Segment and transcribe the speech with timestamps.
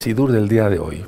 [0.00, 1.04] Sidur del día de hoy.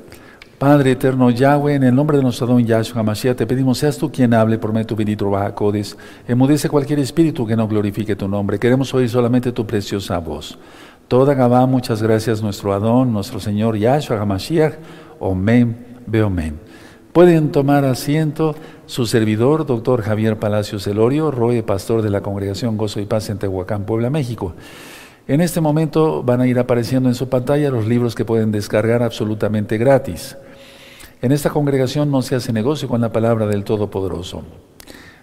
[0.59, 4.11] Padre eterno Yahweh, en el nombre de nuestro don Yahshua Mashiach, te pedimos, seas tú
[4.11, 5.97] quien hable por medio tu bendito Bajacodes.
[6.27, 8.59] Emudece cualquier espíritu que no glorifique tu nombre.
[8.59, 10.59] Queremos oír solamente tu preciosa voz.
[11.07, 14.73] Toda Gabá, muchas gracias, nuestro Adón, nuestro Señor Yahshua HaMashiach.
[15.21, 16.59] Omen, Beomen.
[17.13, 18.55] Pueden tomar asiento
[18.87, 23.37] su servidor, doctor Javier Palacios Elorio, Roe, pastor de la Congregación Gozo y Paz en
[23.37, 24.53] Tehuacán, Puebla, México.
[25.27, 29.03] En este momento van a ir apareciendo en su pantalla los libros que pueden descargar
[29.03, 30.35] absolutamente gratis.
[31.21, 34.41] En esta congregación no se hace negocio con la palabra del Todopoderoso.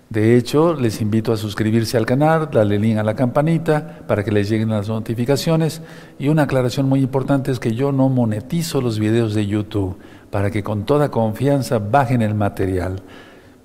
[0.08, 4.32] De hecho, les invito a suscribirse al canal, darle link a la campanita para que
[4.32, 5.82] les lleguen las notificaciones.
[6.18, 9.98] Y una aclaración muy importante es que yo no monetizo los videos de YouTube
[10.30, 13.02] para que con toda confianza bajen el material.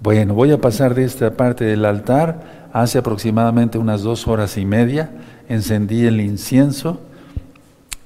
[0.02, 4.66] Bueno, voy a pasar de esta parte del altar hace aproximadamente unas dos horas y
[4.66, 5.12] media
[5.54, 7.00] encendí el incienso,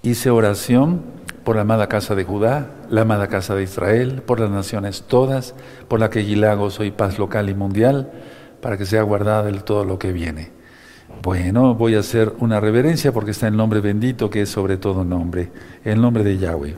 [0.04, 1.02] hice oración
[1.44, 5.56] por la amada casa de Judá, la amada casa de Israel, por las naciones todas,
[5.88, 8.12] por la que Gilago soy paz local y mundial,
[8.62, 10.52] para que sea guardada del todo lo que viene.
[11.23, 15.03] Bueno, voy a hacer una reverencia porque está el nombre bendito que es sobre todo
[15.03, 15.50] nombre,
[15.84, 16.78] el nombre de Yahweh.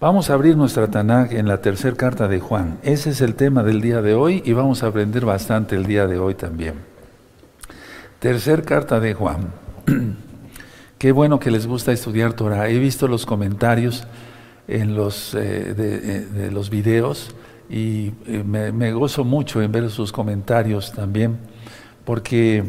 [0.00, 2.78] Vamos a abrir nuestra Tanakh en la tercera carta de Juan.
[2.82, 6.06] Ese es el tema del día de hoy y vamos a aprender bastante el día
[6.06, 6.93] de hoy también.
[8.24, 9.52] Tercer carta de Juan.
[10.98, 12.70] Qué bueno que les gusta estudiar Torah.
[12.70, 14.04] He visto los comentarios
[14.66, 17.34] en los, eh, eh, de, los videos
[17.68, 21.36] y eh, me, gozo mucho en ver sus comentarios también,
[22.06, 22.64] porque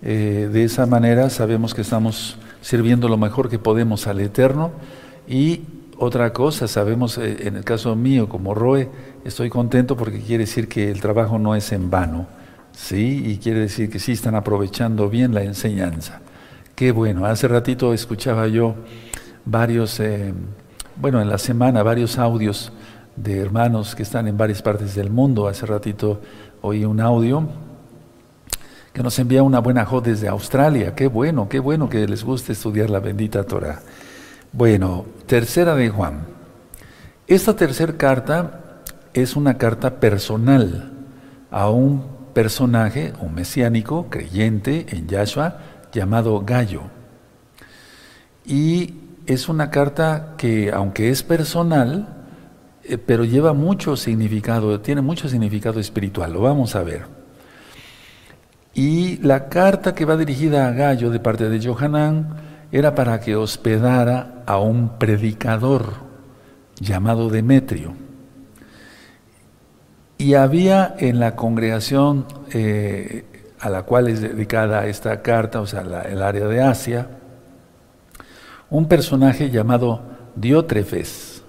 [0.00, 4.70] de esa manera sabemos que estamos sirviendo lo mejor que podemos al Eterno
[5.26, 5.62] y
[5.98, 8.88] otra cosa, sabemos en el caso mío como Roe,
[9.24, 12.28] estoy contento porque quiere decir que el trabajo no es en vano
[12.72, 13.22] ¿sí?
[13.26, 16.20] Y quiere decir que sí están aprovechando bien la enseñanza.
[16.74, 18.74] Qué bueno, hace ratito escuchaba yo
[19.44, 20.32] varios, eh,
[20.96, 22.72] bueno, en la semana, varios audios
[23.16, 25.46] de hermanos que están en varias partes del mundo.
[25.48, 26.20] Hace ratito
[26.62, 27.46] oí un audio
[28.92, 30.94] que nos envía una buena jo desde Australia.
[30.94, 33.80] Qué bueno, qué bueno que les guste estudiar la bendita Torah.
[34.52, 36.26] Bueno, tercera de Juan.
[37.26, 38.82] Esta tercera carta
[39.14, 40.92] es una carta personal
[41.50, 45.58] a un personaje, un mesiánico, creyente en Yahshua,
[45.92, 46.82] llamado Gallo.
[48.44, 48.94] Y
[49.26, 52.08] es una carta que, aunque es personal,
[52.84, 57.06] eh, pero lleva mucho significado, tiene mucho significado espiritual, lo vamos a ver.
[58.74, 62.36] Y la carta que va dirigida a Gallo de parte de Johanán
[62.72, 65.92] era para que hospedara a un predicador
[66.80, 67.94] llamado Demetrio.
[70.22, 73.24] Y había en la congregación eh,
[73.58, 77.08] a la cual es dedicada esta carta, o sea, el área de Asia,
[78.70, 80.00] un personaje llamado
[80.36, 81.42] Diótrefes.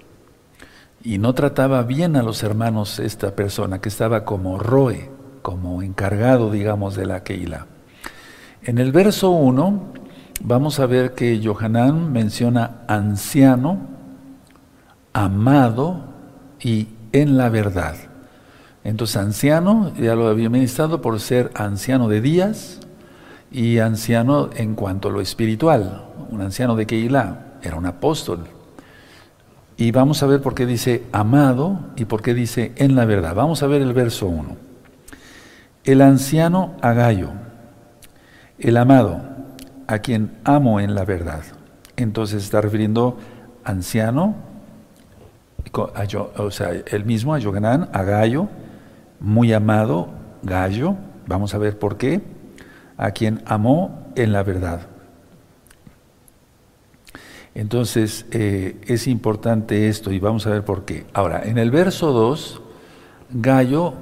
[1.04, 5.08] Y no trataba bien a los hermanos esta persona, que estaba como roe,
[5.40, 7.66] como encargado, digamos, de la Keila.
[8.64, 9.92] En el verso 1
[10.42, 13.78] vamos a ver que Johanán menciona anciano,
[15.12, 16.06] amado
[16.60, 18.13] y en la verdad.
[18.84, 22.80] Entonces, anciano, ya lo había ministrado por ser anciano de días
[23.50, 26.04] y anciano en cuanto a lo espiritual.
[26.30, 28.40] Un anciano de Keilah, era un apóstol.
[29.76, 33.34] Y vamos a ver por qué dice amado y por qué dice en la verdad.
[33.34, 34.56] Vamos a ver el verso 1.
[35.84, 37.30] El anciano a Gallo,
[38.58, 39.20] el amado,
[39.86, 41.42] a quien amo en la verdad.
[41.96, 43.18] Entonces está refiriendo
[43.64, 44.34] anciano,
[45.72, 48.48] o sea, el mismo a Yoganán, a Gallo,
[49.24, 50.10] muy amado
[50.42, 50.96] Gallo,
[51.26, 52.20] vamos a ver por qué,
[52.96, 54.86] a quien amó en la verdad.
[57.54, 61.06] Entonces, eh, es importante esto y vamos a ver por qué.
[61.14, 62.60] Ahora, en el verso 2,
[63.30, 63.94] Gallo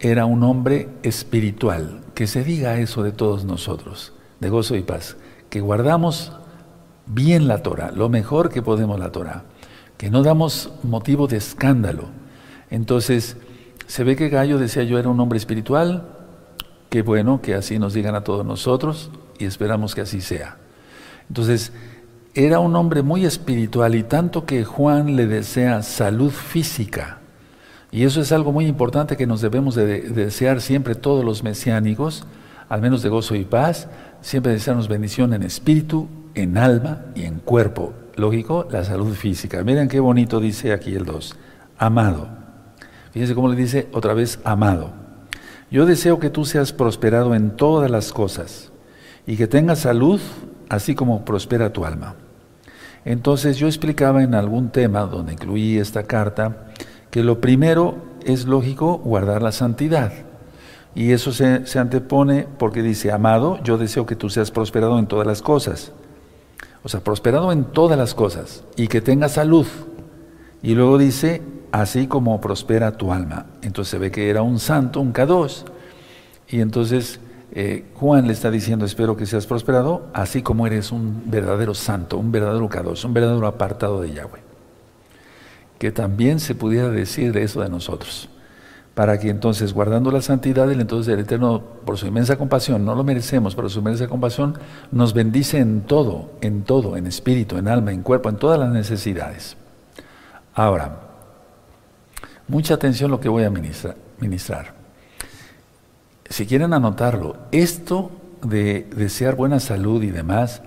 [0.00, 2.02] era un hombre espiritual.
[2.14, 5.16] Que se diga eso de todos nosotros, de gozo y paz.
[5.50, 6.32] Que guardamos
[7.06, 9.44] bien la Torah, lo mejor que podemos la Torah.
[9.96, 12.08] Que no damos motivo de escándalo.
[12.70, 13.36] Entonces,
[13.86, 16.04] se ve que Gallo decía yo era un hombre espiritual,
[16.90, 20.56] qué bueno que así nos digan a todos nosotros y esperamos que así sea.
[21.28, 21.72] Entonces,
[22.34, 27.20] era un hombre muy espiritual y tanto que Juan le desea salud física.
[27.90, 32.26] Y eso es algo muy importante que nos debemos de, desear siempre todos los mesiánicos,
[32.68, 33.88] al menos de gozo y paz,
[34.20, 37.94] siempre desearnos bendición en espíritu, en alma y en cuerpo.
[38.16, 39.62] Lógico, la salud física.
[39.62, 41.36] Miren qué bonito dice aquí el 2.
[41.78, 42.45] Amado.
[43.16, 44.90] Fíjense cómo le dice otra vez, amado.
[45.70, 48.70] Yo deseo que tú seas prosperado en todas las cosas
[49.26, 50.20] y que tengas salud,
[50.68, 52.16] así como prospera tu alma.
[53.06, 56.66] Entonces yo explicaba en algún tema donde incluí esta carta
[57.10, 57.94] que lo primero
[58.26, 60.12] es lógico guardar la santidad.
[60.94, 65.06] Y eso se, se, antepone porque dice, amado, yo deseo que tú seas prosperado en
[65.06, 65.90] todas las cosas.
[66.82, 69.66] O sea, prosperado en todas las cosas y que tengas salud.
[70.62, 71.40] Y luego dice,
[71.80, 73.46] así como prospera tu alma.
[73.60, 75.64] Entonces se ve que era un santo, un K2.
[76.48, 77.20] Y entonces
[77.52, 82.16] eh, Juan le está diciendo, espero que seas prosperado, así como eres un verdadero santo,
[82.16, 84.40] un verdadero K2, un verdadero apartado de Yahweh.
[85.78, 88.30] Que también se pudiera decir de eso de nosotros.
[88.94, 92.94] Para que entonces, guardando la santidad, el entonces el Eterno, por su inmensa compasión, no
[92.94, 94.56] lo merecemos, pero su inmensa compasión,
[94.90, 98.70] nos bendice en todo, en todo, en espíritu, en alma, en cuerpo, en todas las
[98.70, 99.58] necesidades.
[100.54, 101.05] Ahora,
[102.48, 104.74] mucha atención lo que voy a ministrar.
[106.28, 108.10] Si quieren anotarlo, esto
[108.42, 110.62] de desear buena salud y demás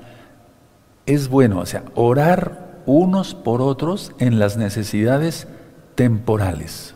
[1.05, 5.47] es bueno, o sea, orar unos por otros en las necesidades
[5.95, 6.95] temporales,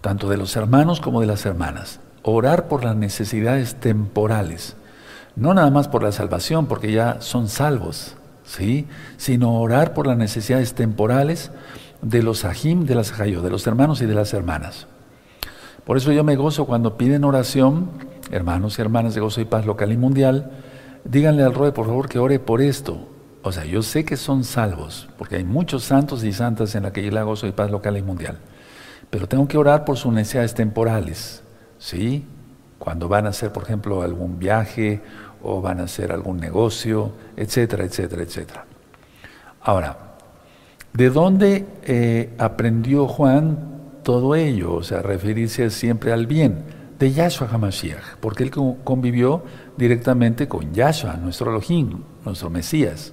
[0.00, 2.00] tanto de los hermanos como de las hermanas.
[2.22, 4.76] Orar por las necesidades temporales,
[5.36, 8.86] no nada más por la salvación, porque ya son salvos, ¿sí?
[9.16, 11.50] Sino orar por las necesidades temporales
[12.02, 14.86] de los ajim, de las ajayot, de los hermanos y de las hermanas.
[15.84, 17.90] Por eso yo me gozo cuando piden oración,
[18.30, 20.50] hermanos y hermanas de gozo y paz local y mundial,
[21.04, 23.08] díganle al Roe, por favor, que ore por esto.
[23.42, 26.92] O sea, yo sé que son salvos, porque hay muchos santos y santas en la
[26.92, 28.38] que yo gozo y paz local y mundial.
[29.10, 31.42] Pero tengo que orar por sus necesidades temporales,
[31.78, 32.24] ¿sí?
[32.78, 35.02] Cuando van a hacer, por ejemplo, algún viaje
[35.42, 38.64] o van a hacer algún negocio, etcétera, etcétera, etcétera.
[39.60, 40.11] Ahora,
[40.92, 43.58] ¿De dónde eh, aprendió Juan
[44.02, 44.74] todo ello?
[44.74, 46.64] O sea, referirse siempre al bien.
[46.98, 48.50] De Yahshua HaMashiach, porque él
[48.84, 49.42] convivió
[49.76, 53.12] directamente con Yahshua, nuestro Elohim, nuestro Mesías.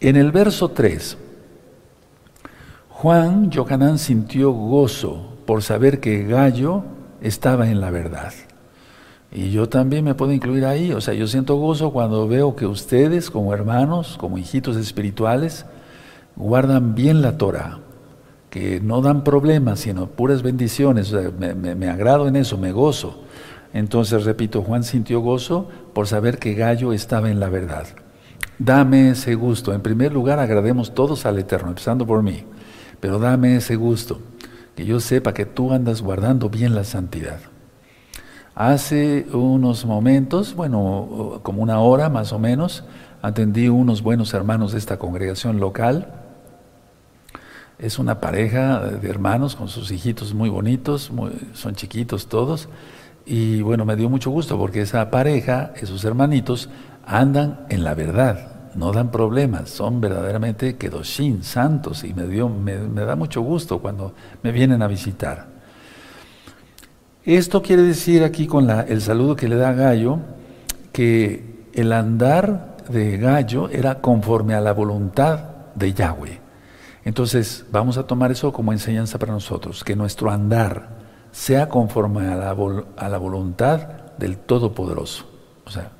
[0.00, 1.16] En el verso 3,
[2.88, 6.82] Juan Yohanan sintió gozo por saber que Gallo
[7.20, 8.32] estaba en la verdad.
[9.30, 12.66] Y yo también me puedo incluir ahí, o sea, yo siento gozo cuando veo que
[12.66, 15.66] ustedes como hermanos, como hijitos espirituales,
[16.36, 17.80] guardan bien la Torah,
[18.50, 21.12] que no dan problemas, sino puras bendiciones.
[21.12, 23.22] me, agrado en eso, me gozo.
[23.72, 27.86] Entonces, repito, Juan sintió gozo por saber que Gallo estaba en la verdad.
[28.58, 29.72] Dame ese gusto.
[29.72, 32.44] En primer lugar, agrademos todos al Eterno, empezando por mí.
[33.00, 34.20] Pero dame ese gusto,
[34.76, 37.40] que yo sepa que tú andas guardando bien la santidad.
[38.54, 42.84] Hace unos momentos, bueno, como una hora más o menos,
[43.22, 46.21] atendí unos buenos hermanos de esta congregación local
[47.82, 51.10] es una pareja de hermanos con sus hijitos muy bonitos,
[51.52, 52.68] son chiquitos todos.
[53.26, 56.68] Y bueno, me dio mucho gusto porque esa pareja, esos hermanitos,
[57.04, 62.76] andan en la verdad, no dan problemas, son verdaderamente kedoshin, santos, y me, dio, me,
[62.76, 64.14] da mucho gusto cuando
[64.44, 65.48] me vienen a visitar.
[67.24, 70.20] Esto quiere decir aquí con el saludo que le da Gallo,
[70.92, 75.40] que el andar de Gallo era conforme a la voluntad
[75.74, 76.41] de Yahweh.
[77.04, 80.88] Entonces, vamos a tomar eso como enseñanza para nosotros, que nuestro andar
[81.32, 82.56] sea conforme a la,
[82.96, 83.88] a la voluntad
[84.18, 85.26] del Todopoderoso.
[85.64, 85.90] O sea,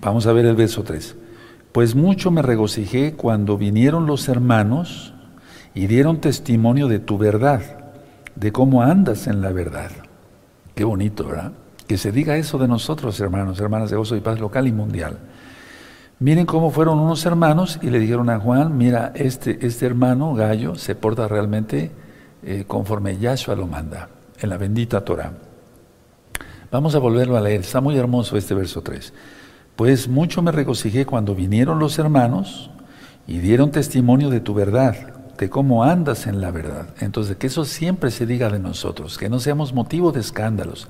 [0.00, 1.16] vamos a ver el verso 3.
[1.72, 5.14] Pues mucho me regocijé cuando vinieron los hermanos
[5.74, 7.62] y dieron testimonio de tu verdad,
[8.34, 9.90] de cómo andas en la verdad.
[10.74, 11.52] Qué bonito, ¿verdad?
[11.86, 15.18] Que se diga eso de nosotros, hermanos, hermanas de gozo y paz local y mundial.
[16.20, 20.74] Miren cómo fueron unos hermanos y le dijeron a Juan, mira, este, este hermano, Gallo,
[20.74, 21.92] se porta realmente
[22.42, 24.08] eh, conforme Yahshua lo manda,
[24.40, 25.32] en la bendita Torah.
[26.72, 29.12] Vamos a volverlo a leer, está muy hermoso este verso 3.
[29.76, 32.68] Pues mucho me regocijé cuando vinieron los hermanos
[33.28, 34.96] y dieron testimonio de tu verdad,
[35.38, 36.88] de cómo andas en la verdad.
[36.98, 40.88] Entonces, que eso siempre se diga de nosotros, que no seamos motivo de escándalos,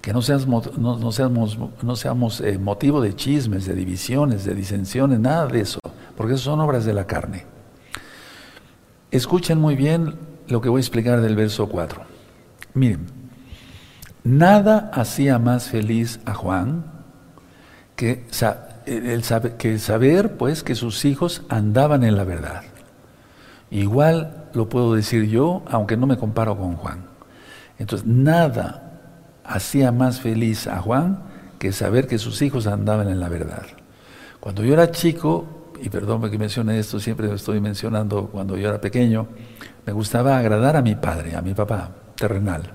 [0.00, 5.20] que no seamos, no, seamos, no seamos eh, motivo de chismes, de divisiones, de disensiones,
[5.20, 5.80] nada de eso,
[6.16, 7.44] porque eso son obras de la carne.
[9.10, 10.14] Escuchen muy bien
[10.48, 12.02] lo que voy a explicar del verso 4.
[12.74, 13.06] Miren,
[14.24, 16.84] nada hacía más feliz a Juan
[17.94, 18.24] que,
[18.86, 19.22] el,
[19.58, 22.62] que saber pues que sus hijos andaban en la verdad.
[23.70, 27.04] Igual lo puedo decir yo, aunque no me comparo con Juan.
[27.78, 28.89] Entonces, nada
[29.44, 31.22] hacía más feliz a Juan
[31.58, 33.66] que saber que sus hijos andaban en la verdad.
[34.40, 35.44] Cuando yo era chico,
[35.82, 39.28] y perdón que mencione esto, siempre estoy mencionando cuando yo era pequeño,
[39.86, 42.72] me gustaba agradar a mi padre, a mi papá terrenal,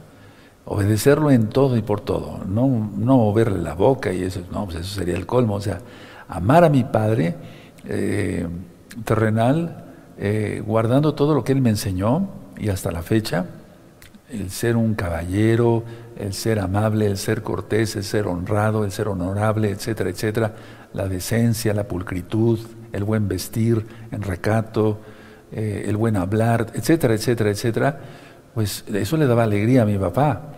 [0.66, 4.78] obedecerlo en todo y por todo, no, no verle la boca y eso, no, pues
[4.78, 5.80] eso sería el colmo, o sea,
[6.28, 7.36] amar a mi padre,
[7.86, 8.48] eh,
[9.04, 9.86] terrenal,
[10.18, 13.46] eh, guardando todo lo que Él me enseñó y hasta la fecha,
[14.30, 15.84] el ser un caballero,
[16.18, 20.56] el ser amable, el ser cortés, el ser honrado, el ser honorable, etcétera, etcétera,
[20.94, 22.60] la decencia, la pulcritud,
[22.92, 25.00] el buen vestir, en recato,
[25.52, 28.00] eh, el buen hablar, etcétera, etcétera, etcétera,
[28.54, 30.54] pues eso le daba alegría a mi papá.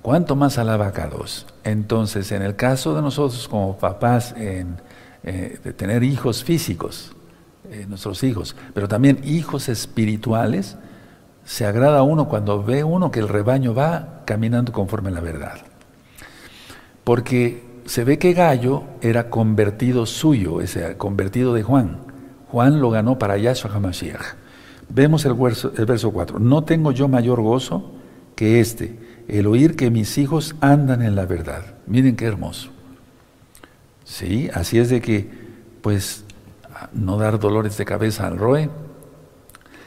[0.00, 1.46] ¿Cuánto más alaba a dos?
[1.62, 4.78] Entonces, en el caso de nosotros como papás, en,
[5.22, 7.12] eh, de tener hijos físicos,
[7.70, 10.76] eh, nuestros hijos, pero también hijos espirituales,
[11.44, 15.20] se agrada a uno cuando ve uno que el rebaño va caminando conforme a la
[15.20, 15.58] verdad.
[17.04, 21.98] Porque se ve que Gallo era convertido suyo, ese convertido de Juan.
[22.48, 24.36] Juan lo ganó para Yahshua HaMashiach.
[24.88, 26.38] Vemos el verso, el verso 4.
[26.38, 27.92] No tengo yo mayor gozo
[28.36, 31.62] que este, el oír que mis hijos andan en la verdad.
[31.86, 32.70] Miren qué hermoso.
[34.04, 35.30] Sí, así es de que,
[35.80, 36.24] pues,
[36.92, 38.68] no dar dolores de cabeza al roe,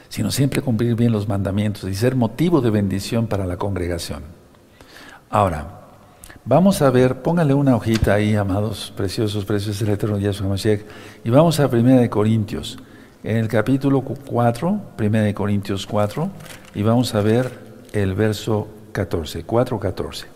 [0.08, 4.22] sino siempre cumplir bien los mandamientos y ser motivo de bendición para la congregación.
[5.30, 5.80] Ahora,
[6.44, 10.56] vamos a ver, póngale una hojita ahí, amados, preciosos, preciosos del Eterno Yahshua
[11.24, 12.78] y vamos a 1 de Corintios,
[13.24, 16.30] en el capítulo 4, 1 de Corintios 4,
[16.74, 17.50] y vamos a ver
[17.92, 20.26] el verso 14, 4, 14.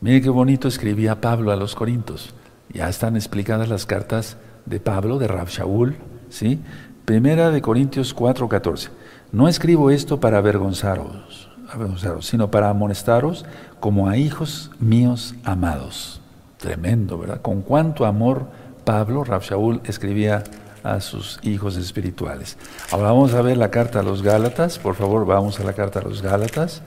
[0.00, 2.32] Mire qué bonito escribía Pablo a los Corintios.
[2.72, 4.36] Ya están explicadas las cartas
[4.68, 5.96] de Pablo, de Rab Shaul,
[6.28, 6.60] ¿sí?
[7.04, 8.90] Primera de Corintios 4:14.
[9.32, 13.44] No escribo esto para avergonzaros, avergonzaros, sino para amonestaros
[13.80, 16.20] como a hijos míos amados.
[16.58, 17.40] Tremendo, ¿verdad?
[17.40, 18.46] Con cuánto amor
[18.84, 20.44] Pablo, Rab Shaul, escribía
[20.82, 22.56] a sus hijos espirituales.
[22.90, 26.00] Ahora vamos a ver la carta a los Gálatas, por favor, vamos a la carta
[26.00, 26.82] a los Gálatas.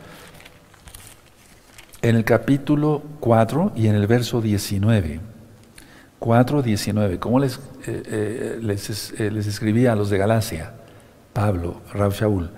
[2.02, 5.31] En el capítulo 4 y en el verso 19.
[6.22, 7.18] 4, 19.
[7.18, 10.74] ¿Cómo les, eh, eh, les, eh, escribía a los de Galacia?
[11.34, 12.52] Pablo, Rab Shaul.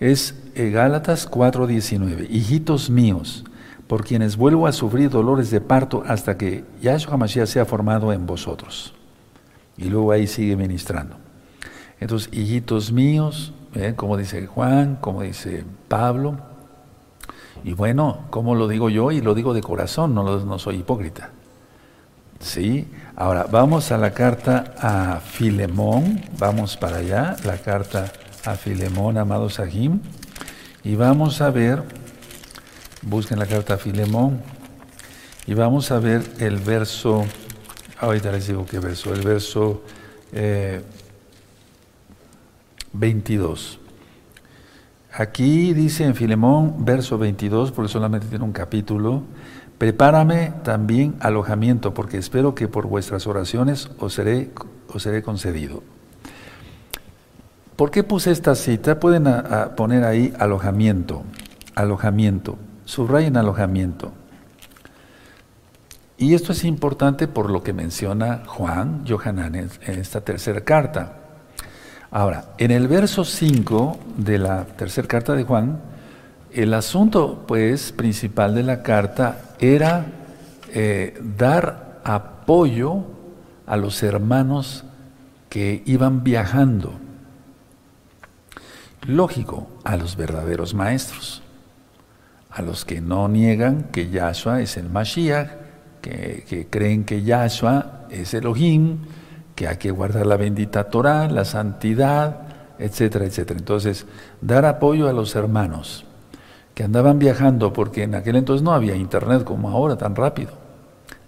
[0.00, 2.26] Es Gálatas 4, 19.
[2.28, 3.42] Hijitos míos,
[3.86, 8.26] por quienes vuelvo a sufrir dolores de parto hasta que Yahshua HaMashiach sea formado en
[8.26, 8.92] vosotros.
[9.78, 11.16] Y luego ahí sigue ministrando.
[11.98, 13.54] Entonces, hijitos míos,
[13.96, 16.36] como dice Juan, como dice Pablo.
[17.64, 21.30] Y bueno, como lo digo yo y lo digo de corazón, no, no soy hipócrita.
[22.40, 22.86] ¿Sí?
[23.18, 28.12] Ahora, vamos a la carta a Filemón, vamos para allá, la carta
[28.44, 30.00] a Filemón, amado Sahim,
[30.84, 31.82] y vamos a ver,
[33.00, 34.42] busquen la carta a Filemón,
[35.46, 37.24] y vamos a ver el verso,
[37.98, 39.82] ahorita les digo qué verso, el verso
[42.92, 43.78] 22.
[43.80, 43.86] Eh,
[45.14, 49.22] Aquí dice en Filemón, verso 22, porque solamente tiene un capítulo,
[49.78, 54.52] Prepárame también alojamiento, porque espero que por vuestras oraciones os seré,
[55.22, 55.82] concedido.
[57.76, 58.98] ¿Por qué puse esta cita?
[58.98, 59.26] Pueden
[59.76, 61.24] poner ahí alojamiento,
[61.74, 62.56] alojamiento,
[62.86, 64.12] subrayen alojamiento.
[66.16, 71.12] Y esto es importante por lo que menciona Juan, Johanan, en esta tercera carta.
[72.10, 75.78] Ahora, en el verso 5 de la tercera carta de Juan,
[76.56, 80.06] el asunto, pues, principal de la carta era
[80.72, 83.04] eh, dar apoyo
[83.66, 84.84] a los hermanos
[85.50, 86.94] que iban viajando.
[89.06, 91.42] Lógico, a los verdaderos maestros,
[92.50, 95.50] a los que no niegan que Yahshua es el Mashiach,
[96.00, 99.00] que, creen que Yahshua es Elohim,
[99.54, 102.46] que hay que guardar la bendita Torah, la santidad,
[102.78, 103.58] etcétera, etcétera.
[103.58, 104.06] Entonces,
[104.40, 106.05] dar apoyo a los hermanos
[106.76, 110.50] que andaban viajando, porque en aquel entonces no había internet como ahora tan rápido.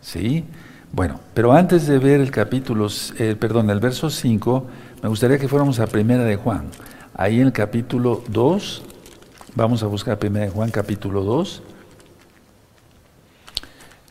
[0.03, 0.45] ¿Sí?
[0.93, 2.89] Bueno, pero antes de ver el capítulo,
[3.19, 4.67] eh, perdón, el verso 5,
[5.03, 6.67] me gustaría que fuéramos a Primera de Juan.
[7.15, 8.83] Ahí en el capítulo 2,
[9.55, 11.63] vamos a buscar Primera de Juan, capítulo 2.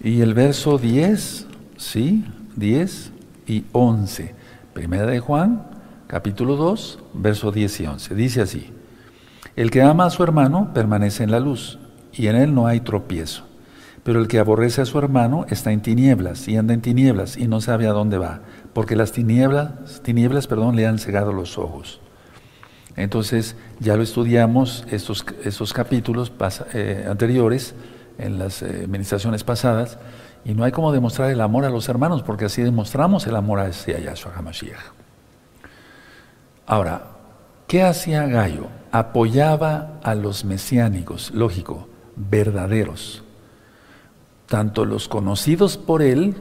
[0.01, 1.45] Y el verso 10,
[1.77, 2.25] ¿sí?
[2.55, 3.11] 10
[3.45, 4.33] y 11.
[4.73, 5.67] Primera de Juan,
[6.07, 8.15] capítulo 2, verso 10 y 11.
[8.15, 8.73] Dice así.
[9.57, 11.79] El que ama a su hermano permanece en la luz,
[12.13, 13.43] y en él no hay tropiezo.
[14.03, 17.47] Pero el que aborrece a su hermano está en tinieblas, y anda en tinieblas, y
[17.47, 18.41] no sabe a dónde va,
[18.73, 21.99] porque las tinieblas, tinieblas perdón, le han cegado los ojos.
[22.95, 26.31] Entonces, ya lo estudiamos estos, estos capítulos
[26.75, 27.73] eh, anteriores,
[28.19, 29.97] en las eh, administraciones pasadas,
[30.45, 33.61] y no hay como demostrar el amor a los hermanos, porque así demostramos el amor
[33.61, 34.77] hacia Yahshua HaMashiach.
[36.67, 37.07] Ahora,
[37.67, 38.67] ¿qué hacía Gallo?
[38.99, 43.23] Apoyaba a los mesiánicos, lógico, verdaderos,
[44.47, 46.35] tanto los conocidos por él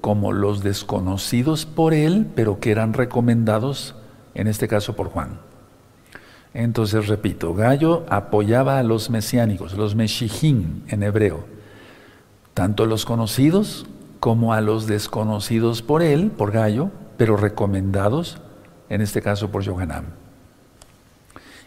[0.00, 3.94] como los desconocidos por él, pero que eran recomendados,
[4.34, 5.40] en este caso por Juan.
[6.52, 11.44] Entonces, repito, Gallo apoyaba a los mesiánicos, los meshijim en hebreo,
[12.54, 13.86] tanto los conocidos
[14.18, 18.38] como a los desconocidos por él, por Gallo, pero recomendados,
[18.88, 20.19] en este caso por Yohanan.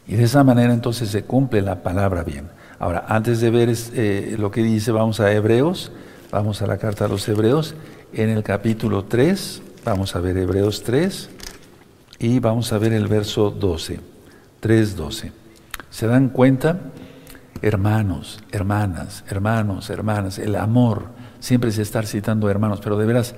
[0.07, 2.49] Y de esa manera entonces se cumple la palabra bien.
[2.79, 5.91] Ahora, antes de ver eh, lo que dice, vamos a Hebreos,
[6.31, 7.75] vamos a la carta a los Hebreos,
[8.11, 11.29] en el capítulo 3, vamos a ver Hebreos 3
[12.19, 13.99] y vamos a ver el verso 12,
[14.61, 15.31] 3.12.
[15.89, 16.79] ¿Se dan cuenta?
[17.61, 21.05] Hermanos, hermanas, hermanos, hermanas, el amor,
[21.39, 23.35] siempre se está citando hermanos, pero de veras,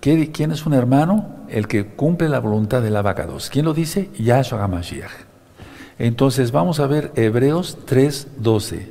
[0.00, 1.46] ¿quién es un hermano?
[1.48, 3.50] El que cumple la voluntad del abacados.
[3.50, 4.10] ¿Quién lo dice?
[4.18, 5.31] Yahshua HaMashiach.
[6.02, 8.88] Entonces vamos a ver Hebreos 3:12.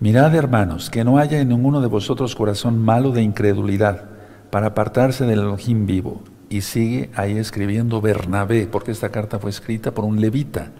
[0.00, 4.06] Mirad hermanos, que no haya en ninguno de vosotros corazón malo de incredulidad
[4.50, 6.20] para apartarse del Elohim vivo.
[6.48, 10.72] Y sigue ahí escribiendo Bernabé, porque esta carta fue escrita por un levita,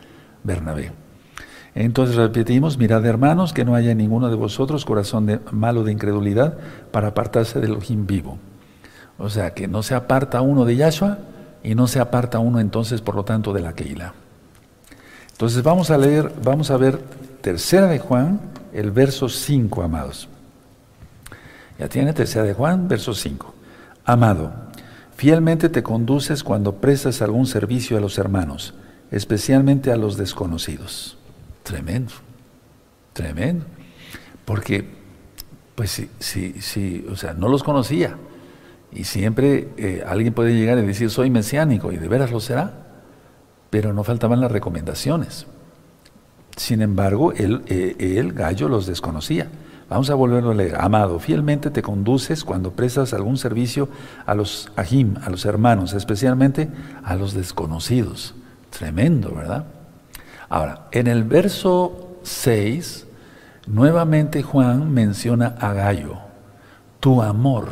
[0.43, 0.91] Bernabé.
[1.77, 6.59] Entonces repetimos, mirad hermanos, que no haya ninguno de vosotros corazón malo de incredulidad
[6.91, 8.39] para apartarse del Elohim vivo.
[9.17, 11.19] O sea, que no se aparta uno de Yahshua
[11.63, 14.15] y no se aparta uno entonces, por lo tanto, de la Keila.
[15.43, 17.01] Entonces vamos a leer, vamos a ver
[17.41, 18.41] tercera de Juan,
[18.73, 20.29] el verso 5, amados.
[21.81, 23.53] Ya tiene tercera de Juan, verso 5.
[24.05, 24.53] Amado,
[25.17, 28.75] fielmente te conduces cuando prestas algún servicio a los hermanos,
[29.11, 31.19] especialmente a los desconocidos.
[31.65, 32.13] Tremendo,
[33.13, 33.65] tremendo.
[34.45, 34.89] Porque,
[35.75, 38.17] pues sí, sí, sí, o sea, no los conocía.
[38.93, 42.82] Y siempre eh, alguien puede llegar y decir, soy mesiánico, y de veras lo será
[43.73, 45.47] pero no faltaban las recomendaciones.
[46.59, 49.49] Sin embargo, él, eh, gallo, los desconocía.
[49.89, 50.77] Vamos a volverlo a leer.
[50.79, 53.89] Amado, fielmente te conduces cuando prestas algún servicio
[54.27, 56.69] a los ajim, a los hermanos, especialmente
[57.03, 58.35] a los desconocidos.
[58.69, 59.65] Tremendo, ¿verdad?
[60.51, 63.07] Ahora, en el verso 6,
[63.69, 66.19] nuevamente Juan menciona a Gallo,
[67.01, 67.69] tu amor.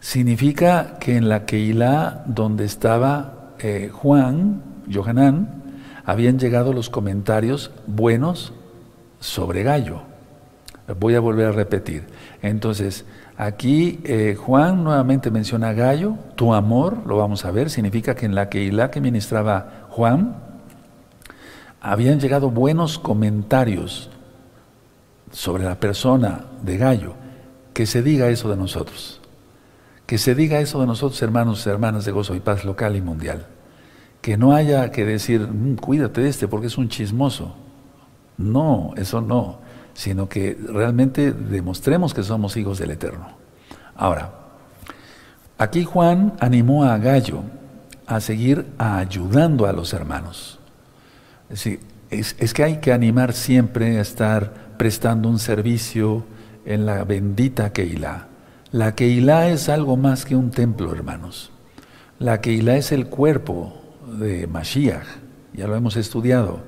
[0.00, 5.62] Significa que en la Keilah donde estaba eh, Juan, Johanán,
[6.04, 8.52] habían llegado los comentarios buenos
[9.20, 10.02] sobre Gallo.
[10.98, 12.04] Voy a volver a repetir.
[12.42, 13.04] Entonces,
[13.36, 18.34] aquí eh, Juan nuevamente menciona Gallo, tu amor, lo vamos a ver, significa que en
[18.34, 20.36] la que que ministraba Juan,
[21.80, 24.10] habían llegado buenos comentarios
[25.30, 27.14] sobre la persona de Gallo.
[27.72, 29.20] Que se diga eso de nosotros.
[30.06, 33.00] Que se diga eso de nosotros, hermanos y hermanas de gozo y paz local y
[33.00, 33.46] mundial.
[34.22, 37.54] Que no haya que decir, mm, cuídate de este porque es un chismoso.
[38.38, 39.58] No, eso no,
[39.92, 43.28] sino que realmente demostremos que somos hijos del Eterno.
[43.94, 44.32] Ahora,
[45.58, 47.42] aquí Juan animó a Gallo
[48.06, 50.58] a seguir ayudando a los hermanos.
[51.50, 51.80] Es, decir,
[52.10, 56.24] es que hay que animar siempre a estar prestando un servicio
[56.64, 58.28] en la bendita Keilah.
[58.70, 61.50] La Keilah es algo más que un templo, hermanos.
[62.18, 65.06] La Keilah es el cuerpo de Mashiach,
[65.52, 66.60] ya lo hemos estudiado.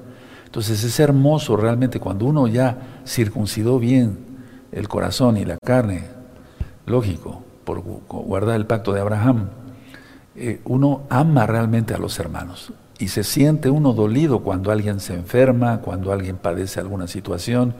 [0.44, 4.18] Entonces es hermoso realmente cuando uno ya circuncidó bien
[4.72, 6.04] el corazón y la carne,
[6.86, 9.48] lógico, por guardar el pacto de Abraham,
[10.36, 15.14] eh, uno ama realmente a los hermanos y se siente uno dolido cuando alguien se
[15.14, 17.74] enferma, cuando alguien padece alguna situación,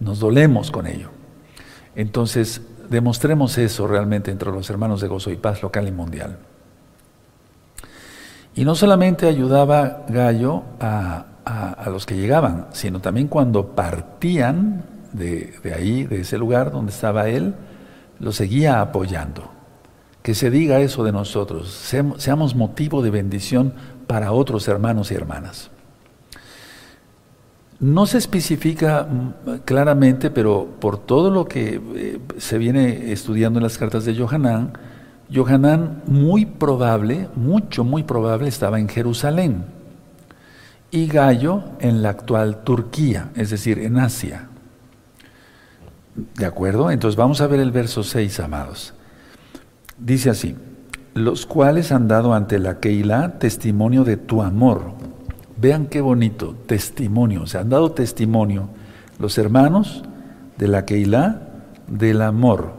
[0.00, 1.10] nos dolemos con ello.
[1.94, 6.38] Entonces, Demostremos eso realmente entre los hermanos de gozo y paz local y mundial.
[8.54, 11.26] Y no solamente ayudaba Gallo a,
[11.86, 17.28] los que llegaban, sino también cuando partían de, de, ahí, de ese lugar donde estaba
[17.28, 17.54] él,
[18.18, 19.50] lo seguía apoyando.
[20.22, 21.68] Que se diga eso de nosotros,
[22.16, 23.74] seamos motivo de bendición
[24.06, 25.70] para otros hermanos y hermanas.
[27.80, 33.64] No se especifica mm, claramente, pero por todo lo que eh, se viene estudiando en
[33.64, 34.72] las cartas de Johanán,
[35.32, 39.64] Johanán muy probable, mucho, muy probable estaba en Jerusalén
[40.90, 44.48] y Gallo en la actual Turquía, es decir, en Asia.
[46.36, 46.90] ¿De acuerdo?
[46.90, 48.94] Entonces vamos a ver el verso 6, amados.
[49.98, 50.56] Dice así,
[51.14, 54.94] los cuales han dado ante la Keilah testimonio de tu amor
[55.56, 57.46] Vean qué bonito, testimonio.
[57.46, 58.68] Se han dado testimonio
[59.18, 60.02] los hermanos
[60.58, 61.40] de la Keilah
[61.86, 62.74] del amor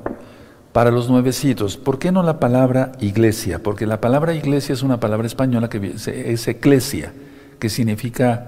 [0.75, 1.77] para los nuevecitos.
[1.77, 3.63] ¿Por qué no la palabra iglesia?
[3.63, 7.13] Porque la palabra iglesia es una palabra española que es eclesia,
[7.59, 8.47] que significa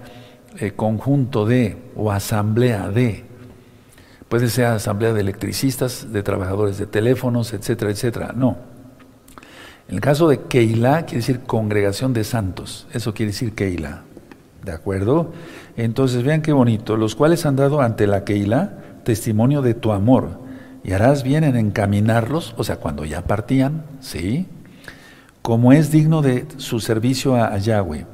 [0.59, 3.23] eh, conjunto de o asamblea de.
[4.27, 8.33] Puede ser asamblea de electricistas, de trabajadores de teléfonos, etcétera, etcétera.
[8.35, 8.57] No.
[9.87, 12.87] En el caso de Keilah, quiere decir congregación de santos.
[12.91, 14.01] Eso quiere decir Keilah.
[14.65, 15.31] ¿De acuerdo?
[15.77, 16.97] Entonces vean qué bonito.
[16.97, 18.73] Los cuales han dado ante la Keilah
[19.05, 20.45] testimonio de tu amor.
[20.88, 24.47] Y harás bien en encaminarlos, o sea, cuando ya partían, ¿sí?
[25.41, 28.06] Como es digno de su servicio a, Yahweh,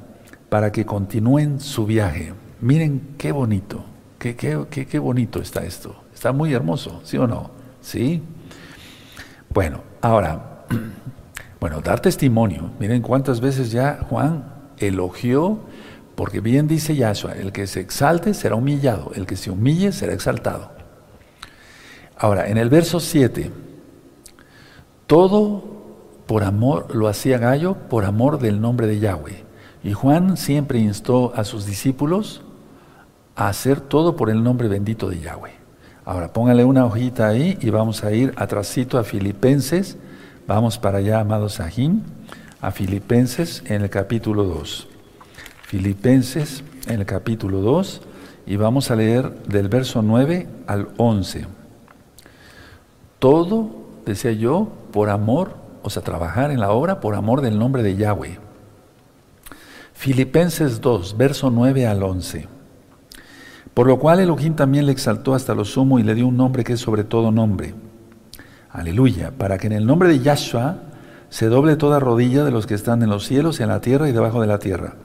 [0.50, 2.34] para que continúen su viaje.
[2.62, 3.86] Miren qué bonito,
[4.18, 6.04] qué, qué, qué, qué bonito está esto.
[6.16, 7.52] Está muy hermoso, ¿sí o no?
[7.80, 8.24] ¿Sí?
[9.54, 10.66] Bueno, ahora,
[11.60, 12.72] bueno, dar testimonio.
[12.80, 14.46] Miren cuántas veces ya Juan
[14.80, 15.60] elogió,
[16.16, 20.14] porque bien dice Yahshua, el que se exalte será humillado, el que se humille será
[20.14, 20.83] exaltado.
[22.18, 23.52] Ahora, en el verso 7,
[25.08, 25.64] todo
[26.28, 29.44] por amor lo hacía Gallo, por amor del nombre de Yahweh.
[29.84, 32.42] Y Juan siempre instó a sus discípulos
[33.36, 35.52] a hacer todo por el nombre bendito de Yahweh.
[36.06, 39.98] Ahora, póngale una hojita ahí y vamos a ir atrásito a Filipenses.
[40.48, 42.02] Vamos para allá, amados Sahim,
[42.62, 44.88] a Filipenses en el capítulo 2.
[45.64, 48.02] Filipenses en el capítulo 2
[48.46, 51.63] y vamos a leer del verso 9 al 11.
[53.24, 53.70] Todo,
[54.06, 57.96] decía yo, por amor, o sea, trabajar en la obra por amor del nombre de
[57.96, 58.38] Yahweh.
[59.94, 62.50] Filipenses 2, verso 9 al 11.
[63.74, 66.66] Por lo cual Elohim también le exaltó hasta lo sumo y le dio un nombre
[66.66, 67.74] que es sobre todo nombre.
[68.70, 70.80] Aleluya, para que en el nombre de Yahshua
[71.30, 74.10] se doble toda rodilla de los que están en los cielos y en la tierra
[74.10, 74.96] y debajo de la tierra.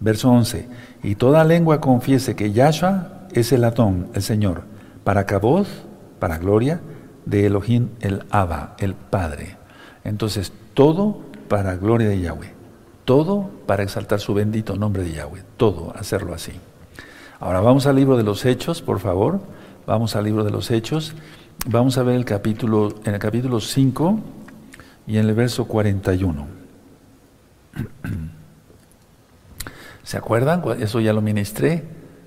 [0.00, 0.68] Verso 11.
[1.04, 4.64] Y toda lengua confiese que Yahshua es el Atón, el Señor,
[5.04, 5.68] para Caboz,
[6.18, 6.80] para gloria
[7.26, 9.58] de Elohim el Abba, el Padre.
[10.04, 12.54] Entonces, todo para gloria de Yahweh.
[13.04, 15.42] Todo para exaltar su bendito nombre de Yahweh.
[15.56, 16.52] Todo, hacerlo así.
[17.38, 19.40] Ahora vamos al libro de los Hechos, por favor.
[19.86, 21.14] Vamos al libro de los Hechos.
[21.66, 24.20] Vamos a ver el capítulo, en el capítulo 5
[25.06, 26.46] y en el verso 41.
[30.02, 30.62] ¿Se acuerdan?
[30.80, 31.84] Eso ya lo ministré.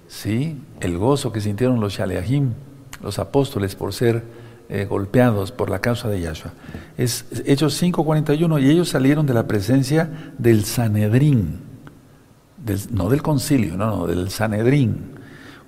[0.08, 2.54] Sí, el gozo que sintieron los Shaleahim,
[3.02, 4.24] los apóstoles, por ser
[4.70, 6.54] eh, golpeados por la causa de Yahshua.
[6.98, 11.70] Es Hechos 5:41 y ellos salieron de la presencia del Sanedrín
[12.92, 15.14] no del concilio, no, no, del Sanedrín,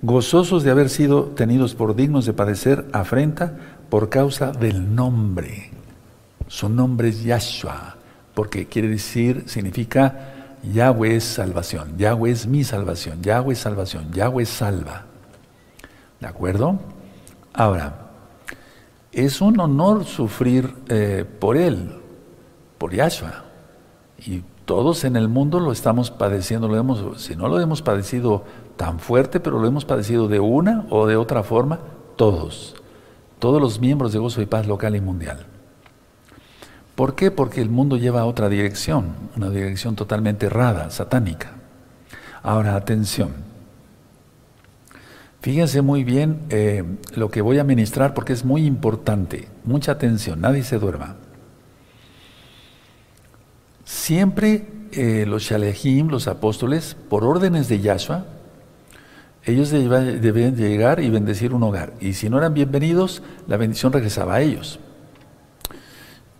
[0.02, 3.56] gozosos de haber sido tenidos por dignos de padecer afrenta
[3.88, 5.70] por causa del nombre.
[6.48, 7.96] Su nombre es Yahshua,
[8.34, 14.46] porque quiere decir, significa Yahweh es salvación, Yahweh es mi salvación, Yahweh es salvación, Yahweh
[14.46, 15.06] salva.
[16.20, 16.78] ¿De acuerdo?
[17.52, 18.11] Ahora,
[19.12, 22.00] es un honor sufrir eh, por Él,
[22.78, 23.44] por Yahshua.
[24.18, 28.44] Y todos en el mundo lo estamos padeciendo, lo hemos, si no lo hemos padecido
[28.76, 31.80] tan fuerte, pero lo hemos padecido de una o de otra forma,
[32.16, 32.76] todos,
[33.38, 35.46] todos los miembros de Gozo y Paz local y mundial.
[36.94, 37.30] ¿Por qué?
[37.30, 41.52] Porque el mundo lleva a otra dirección, una dirección totalmente errada, satánica.
[42.42, 43.51] Ahora, atención.
[45.42, 46.84] Fíjense muy bien eh,
[47.16, 49.48] lo que voy a ministrar porque es muy importante.
[49.64, 51.16] Mucha atención, nadie se duerma.
[53.84, 58.24] Siempre eh, los Shalehim, los apóstoles, por órdenes de Yahshua,
[59.44, 61.94] ellos debían llegar y bendecir un hogar.
[62.00, 64.78] Y si no eran bienvenidos, la bendición regresaba a ellos.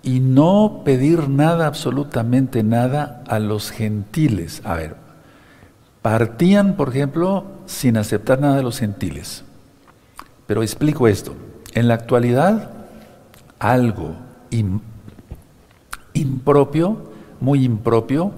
[0.05, 4.63] Y no pedir nada, absolutamente nada, a los gentiles.
[4.65, 4.95] A ver,
[6.03, 9.45] partían, por ejemplo, sin aceptar nada de los gentiles.
[10.47, 11.35] Pero explico esto.
[11.73, 12.71] En la actualidad,
[13.59, 14.15] algo
[16.13, 18.33] impropio muy impropio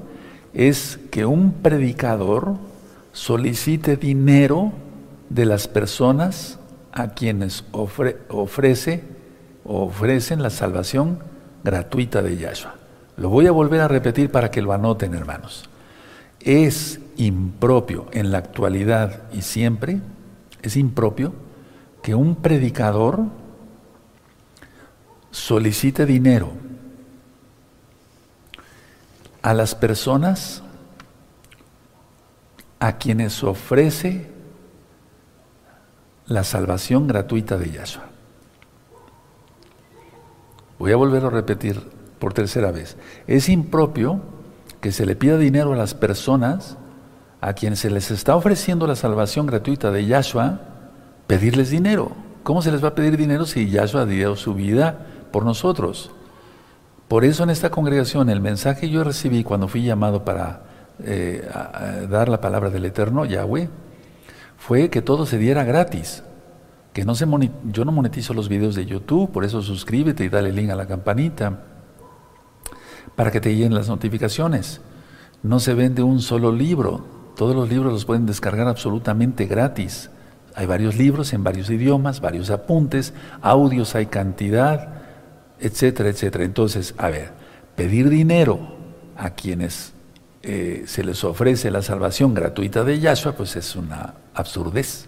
[0.55, 2.55] es que un predicador
[3.13, 4.73] solicite dinero
[5.29, 6.59] de las personas
[6.93, 9.05] a quienes ofrece
[9.65, 11.19] ofrecen la salvación
[11.65, 12.75] gratuita de Yahshua.
[13.17, 15.69] Lo voy a volver a repetir para que lo anoten, hermanos.
[16.41, 20.01] Es impropio en la actualidad y siempre,
[20.63, 21.33] es impropio
[22.03, 23.25] que un predicador
[25.31, 26.53] solicite dinero
[29.43, 30.63] a las personas
[32.79, 34.31] a quienes ofrece
[36.27, 38.05] la salvación gratuita de Yahshua.
[40.79, 41.81] Voy a volver a repetir
[42.19, 42.97] por tercera vez.
[43.27, 44.21] Es impropio
[44.81, 46.77] que se le pida dinero a las personas
[47.45, 50.61] a quienes se les está ofreciendo la salvación gratuita de Yahshua,
[51.27, 52.13] pedirles dinero.
[52.43, 54.99] ¿Cómo se les va a pedir dinero si Yahshua dio su vida
[55.31, 56.11] por nosotros?
[57.07, 60.63] Por eso en esta congregación el mensaje que yo recibí cuando fui llamado para
[61.01, 61.47] eh,
[62.09, 63.69] dar la palabra del Eterno, Yahweh,
[64.57, 66.25] fue que todo se diera gratis.
[66.95, 67.27] que no se
[67.65, 70.87] yo no monetizo los videos de YouTube, por eso suscríbete y dale link a la
[70.87, 71.61] campanita
[73.17, 74.81] para que te lleguen las notificaciones.
[75.43, 77.05] No se vende un solo libro,
[77.37, 80.11] todos los libros los pueden descargar absolutamente gratis.
[80.55, 85.03] Hay varios libros en varios idiomas, varios apuntes, audios hay cantidad,
[85.59, 86.45] etcétera, etcétera.
[86.45, 87.33] Entonces, a ver,
[87.75, 88.61] pedir dinero
[89.17, 89.93] a quienes
[90.43, 95.07] eh, se les ofrece la salvación gratuita de Yahshua, pues es una absurdez.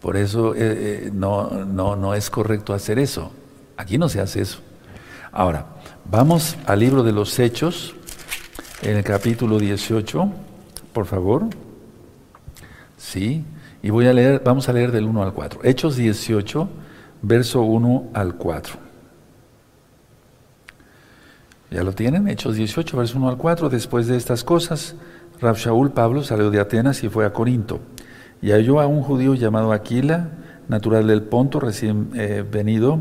[0.00, 3.32] Por eso eh, eh, no, no, no es correcto hacer eso.
[3.76, 4.58] Aquí no se hace eso.
[5.30, 5.66] Ahora,
[6.04, 7.94] vamos al libro de los Hechos,
[8.82, 10.30] en el capítulo 18,
[10.92, 11.46] por favor.
[12.96, 13.44] Sí,
[13.82, 15.60] y voy a leer, vamos a leer del 1 al 4.
[15.64, 16.68] Hechos 18,
[17.22, 18.74] verso 1 al 4.
[21.70, 22.28] ¿Ya lo tienen?
[22.28, 23.70] Hechos 18, verso 1 al 4.
[23.70, 24.94] Después de estas cosas,
[25.40, 27.80] Rab Shaul Pablo salió de Atenas y fue a Corinto
[28.42, 30.30] y halló a un judío llamado Aquila,
[30.68, 32.98] natural del Ponto, recién eh, venido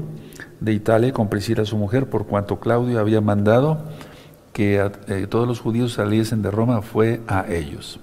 [0.59, 3.79] de Italia con Priscila su mujer, por cuanto Claudio había mandado
[4.53, 7.99] que eh, todos los judíos saliesen de Roma, fue a ellos.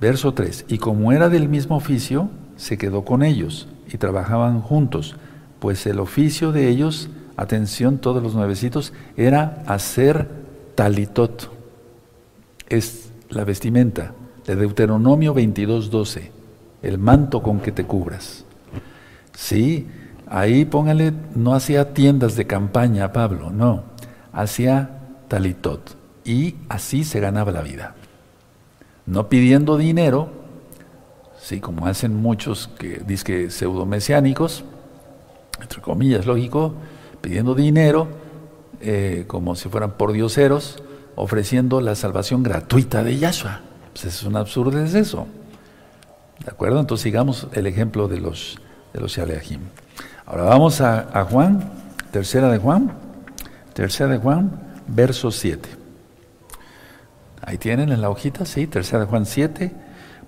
[0.00, 5.16] Verso 3, y como era del mismo oficio, se quedó con ellos y trabajaban juntos,
[5.58, 10.28] pues el oficio de ellos, atención todos los nuevecitos, era hacer
[10.74, 11.50] talitot,
[12.68, 14.12] es la vestimenta,
[14.46, 16.30] de Deuteronomio 22:12,
[16.82, 18.44] el manto con que te cubras.
[19.34, 19.86] Sí,
[20.26, 23.84] ahí póngale, no hacía tiendas de campaña Pablo, no,
[24.32, 24.95] hacía
[25.28, 25.96] talitot.
[26.24, 27.94] Y así se ganaba la vida.
[29.06, 30.30] No pidiendo dinero,
[31.38, 34.64] sí, como hacen muchos que dicen pseudo-mesiánicos,
[35.60, 36.74] entre comillas, lógico,
[37.20, 38.08] pidiendo dinero,
[38.80, 40.82] eh, como si fueran por dioseros,
[41.14, 43.60] ofreciendo la salvación gratuita de Yahshua.
[43.92, 45.26] Pues es un absurdo es eso.
[46.44, 46.80] ¿De acuerdo?
[46.80, 48.58] Entonces sigamos el ejemplo de los,
[48.92, 49.18] de los
[50.26, 51.72] Ahora vamos a, Juan,
[52.10, 52.92] tercera de Juan,
[53.72, 55.68] tercera de Juan, verso 7.
[57.42, 59.72] Ahí tienen en la hojita, sí, tercera de Juan 7.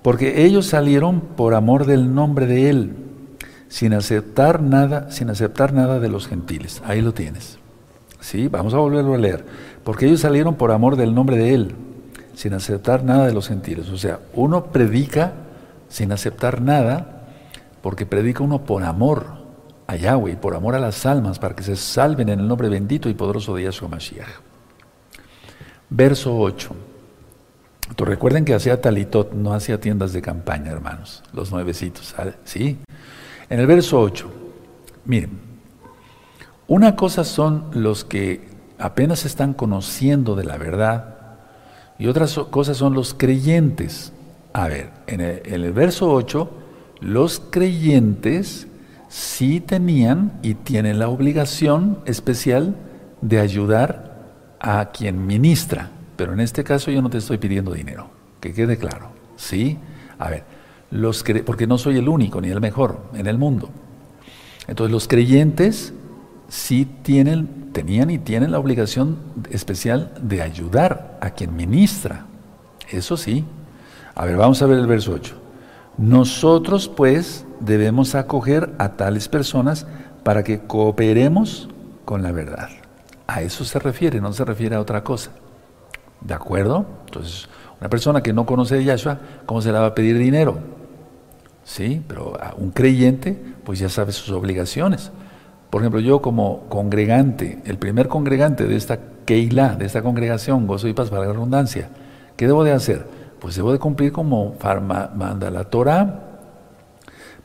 [0.03, 2.97] Porque ellos salieron por amor del nombre de Él,
[3.69, 6.81] sin aceptar nada, sin aceptar nada de los gentiles.
[6.87, 7.59] Ahí lo tienes.
[8.21, 9.45] Sí, vamos a volverlo a leer.
[9.85, 11.75] Porque ellos salieron por amor del nombre de Él,
[12.35, 13.89] sin aceptar nada de los gentiles.
[13.89, 15.33] O sea, uno predica
[15.89, 17.27] sin aceptar nada,
[17.83, 19.27] porque predica uno por amor
[19.89, 23.09] a Yahweh, por amor a las almas, para que se salven en el nombre bendito
[23.09, 24.48] y poderoso de Yahshua Mashiach.
[25.91, 26.71] Verso 8.
[27.89, 32.79] Entonces recuerden que hacía talitot, no hacía tiendas de campaña, hermanos, los nuevecitos, ¿sí?
[33.49, 34.31] En el verso 8,
[35.07, 35.41] miren,
[36.67, 38.47] una cosa son los que
[38.79, 41.19] apenas están conociendo de la verdad,
[41.99, 44.13] y otras cosas son los creyentes.
[44.53, 46.51] A ver, en el, verso 8,
[47.01, 48.69] los creyentes
[49.09, 52.77] sí tenían y tienen la obligación especial
[53.21, 54.08] de ayudar
[54.61, 55.91] a quien ministra.
[56.17, 58.09] Pero en este caso yo no te estoy pidiendo dinero,
[58.41, 59.11] que quede claro.
[59.37, 59.79] ¿Sí?
[60.19, 60.45] A ver,
[60.91, 63.71] los porque no soy el único ni el mejor en el mundo.
[64.67, 65.95] Entonces los creyentes
[66.49, 69.19] sí tienen, tenían y tienen la obligación
[69.51, 72.27] especial de ayudar a quien ministra.
[72.91, 73.45] Eso sí.
[74.15, 75.37] A ver, vamos a ver el verso 8.
[75.99, 79.87] Nosotros pues debemos acoger a tales personas
[80.23, 81.69] para que cooperemos
[82.05, 82.69] con la verdad.
[83.29, 85.31] A eso se refiere, no se refiere a otra cosa.
[86.21, 86.87] ¿De acuerdo?
[87.07, 90.59] Entonces, una persona que no conoce a Yahshua, ¿cómo se le va a pedir dinero?
[91.63, 95.13] Sí, pero a un creyente, pues ya sabe sus obligaciones.
[95.71, 100.89] Por ejemplo, yo como congregante, el primer congregante de esta Keilah, de esta congregación, gozo
[100.89, 101.91] y paz para la redundancia,
[102.37, 103.07] ¿qué debo de hacer?
[103.39, 104.57] Pues debo de cumplir como
[105.15, 106.25] manda la Torah,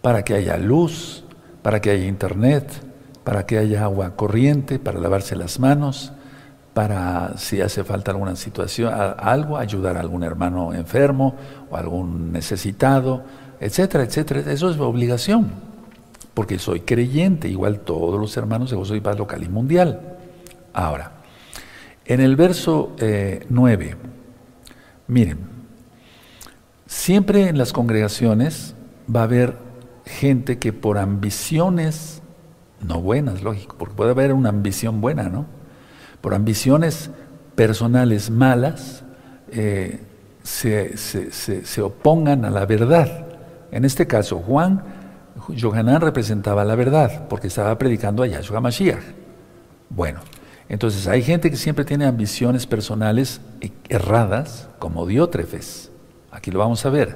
[0.01, 1.25] para que haya luz,
[1.61, 2.71] para que haya internet,
[3.23, 6.13] para que haya agua corriente, para lavarse las manos,
[6.73, 11.35] para si hace falta alguna situación, algo, ayudar a algún hermano enfermo
[11.69, 13.23] o algún necesitado,
[13.59, 14.51] etcétera, etcétera.
[14.51, 15.73] Eso es obligación
[16.33, 20.17] porque soy creyente, igual todos los hermanos de Gozo y Paz local y mundial.
[20.73, 21.11] Ahora,
[22.05, 22.95] en el verso
[23.49, 23.95] 9, eh,
[25.07, 25.39] miren,
[26.87, 28.73] siempre en las congregaciones
[29.13, 29.57] va a haber
[30.05, 32.22] gente que por ambiciones,
[32.83, 35.45] no buenas, lógico, porque puede haber una ambición buena, ¿no?
[36.21, 37.09] Por ambiciones
[37.55, 39.03] personales malas,
[39.51, 40.01] eh,
[40.43, 43.25] se, se opongan a la verdad.
[43.71, 44.83] En este caso, Juan
[45.49, 49.03] Yohanan representaba la verdad, porque estaba predicando a Yahshua Mashiach.
[49.89, 50.21] Bueno,
[50.69, 53.41] entonces hay gente que siempre tiene ambiciones personales
[53.89, 55.91] erradas, como Diótrefes.
[56.31, 57.15] Aquí lo vamos a ver.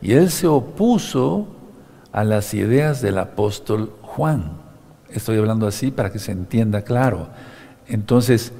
[0.00, 1.48] Y él se opuso
[2.12, 4.63] a las ideas del apóstol Juan.
[5.14, 7.28] Estoy hablando así para que se entienda claro.
[7.86, 8.52] Entonces,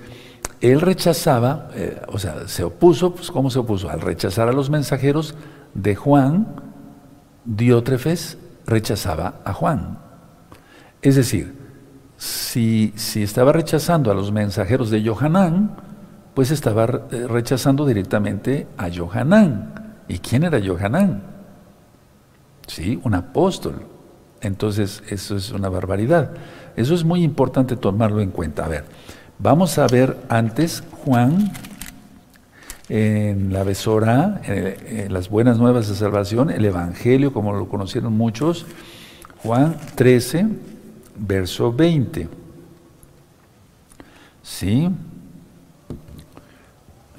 [0.60, 3.90] él rechazaba, eh, o sea, se opuso, pues ¿cómo se opuso?
[3.90, 5.34] Al rechazar a los mensajeros
[5.74, 6.46] de Juan,
[7.44, 9.98] Diótrefes rechazaba a Juan.
[11.02, 11.54] Es decir,
[12.16, 15.76] si, si estaba rechazando a los mensajeros de Johanán,
[16.34, 19.96] pues estaba eh, rechazando directamente a Johanán.
[20.08, 21.22] ¿Y quién era Johanán?
[22.66, 23.93] Sí, un apóstol.
[24.44, 26.32] Entonces, eso es una barbaridad.
[26.76, 28.66] Eso es muy importante tomarlo en cuenta.
[28.66, 28.84] A ver,
[29.38, 31.50] vamos a ver antes Juan
[32.88, 38.66] en la Besora, en, las buenas nuevas de salvación, el Evangelio, como lo conocieron muchos,
[39.42, 40.46] Juan 13,
[41.16, 42.28] verso 20.
[44.42, 44.90] ¿Sí?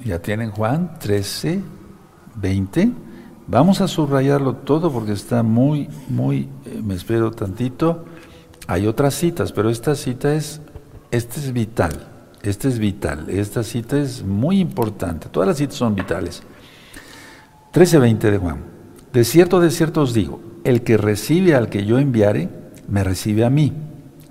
[0.04, 1.62] Ya tienen Juan 13,
[2.36, 2.92] 20.
[3.48, 8.06] Vamos a subrayarlo todo porque está muy, muy, eh, me espero tantito.
[8.68, 10.62] Hay otras citas, pero esta cita es,
[11.12, 12.08] este es vital,
[12.42, 16.42] este es vital, esta cita es muy importante, todas las citas son vitales.
[17.74, 18.58] 13.20 de Juan.
[19.14, 22.50] De cierto, de cierto os digo, el que recibe al que yo enviare,
[22.88, 23.74] me recibe a mí,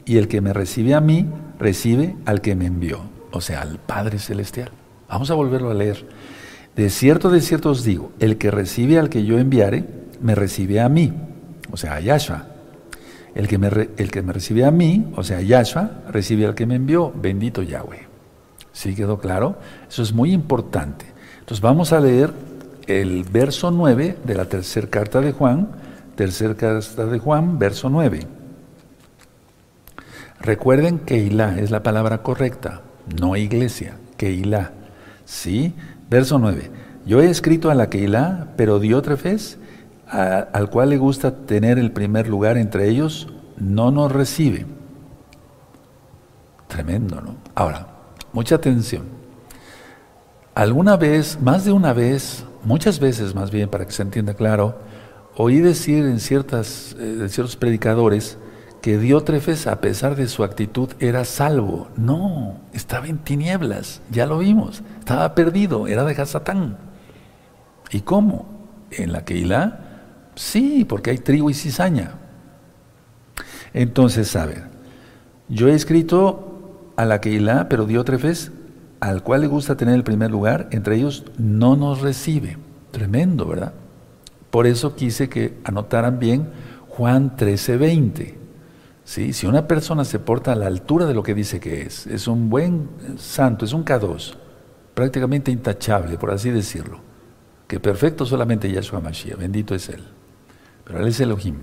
[0.05, 1.27] y el que me recibe a mí,
[1.59, 4.71] recibe al que me envió, o sea, al Padre Celestial.
[5.09, 6.07] Vamos a volverlo a leer.
[6.75, 9.85] De cierto, de cierto os digo, el que recibe al que yo enviare,
[10.21, 11.13] me recibe a mí,
[11.75, 12.47] o sea, a Yahshua.
[13.35, 16.77] El que, me el que me a mí, o sea, Yahshua, recibe al que me
[16.77, 18.07] envió, bendito Yahweh.
[18.73, 19.57] ¿Sí quedó claro?
[19.89, 21.05] Eso es muy importante.
[21.41, 22.33] Entonces vamos a leer
[22.87, 25.69] el verso 9 de la tercera carta de Juan,
[26.15, 28.21] tercera carta de Juan, verso 9.
[30.39, 32.83] Recuerden que Ilá es la palabra correcta,
[33.21, 33.97] no iglesia,
[34.31, 34.73] Ilá.
[35.25, 35.75] ¿Sí?
[36.09, 36.71] Verso 9.
[37.07, 39.59] Yo he escrito a la Keilah, pero Diótrefes,
[40.09, 44.67] al cual le gusta tener el primer lugar entre ellos, no nos recibe.
[46.69, 47.37] Tremendo, ¿no?
[47.55, 47.87] Ahora,
[48.33, 49.05] mucha atención.
[50.55, 54.79] Alguna vez, más de una vez, muchas veces más bien, para que se entienda claro,
[55.37, 58.39] oí decir en ciertas, eh, ciertos predicadores
[58.81, 61.89] que Diótrefes, a pesar de su actitud, era salvo.
[61.97, 66.77] No, estaba en tinieblas, ya lo vimos, estaba perdido, era de Hasatán.
[67.91, 68.47] ¿Y cómo?
[68.91, 69.84] En la Keilah,
[70.35, 72.13] sí, porque hay trigo y cizaña.
[73.73, 74.65] Entonces, a ver,
[75.49, 78.53] yo he escrito a la Keilah, pero Diótrefes,
[79.01, 82.57] al cual le gusta tener el primer lugar, entre ellos no nos recibe.
[82.91, 83.73] Tremendo, ¿verdad?
[84.51, 86.49] Por eso quise que anotaran bien
[86.89, 88.37] Juan 13:20.
[89.05, 92.29] Si una persona se porta a la altura de lo que dice que es, es
[92.29, 94.35] un buen santo, es un K2,
[94.95, 97.01] prácticamente intachable, por así decirlo,
[97.67, 100.05] que perfecto solamente Yahshua Mashiach, bendito es Él,
[100.85, 101.61] pero Él es Elohim.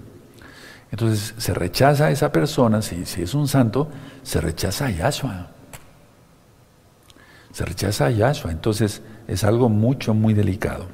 [0.91, 3.89] Entonces se rechaza a esa persona, si, si es un santo,
[4.23, 5.47] se rechaza a Yahshua.
[7.51, 10.87] Se rechaza a Yahshua, entonces es algo mucho, muy delicado.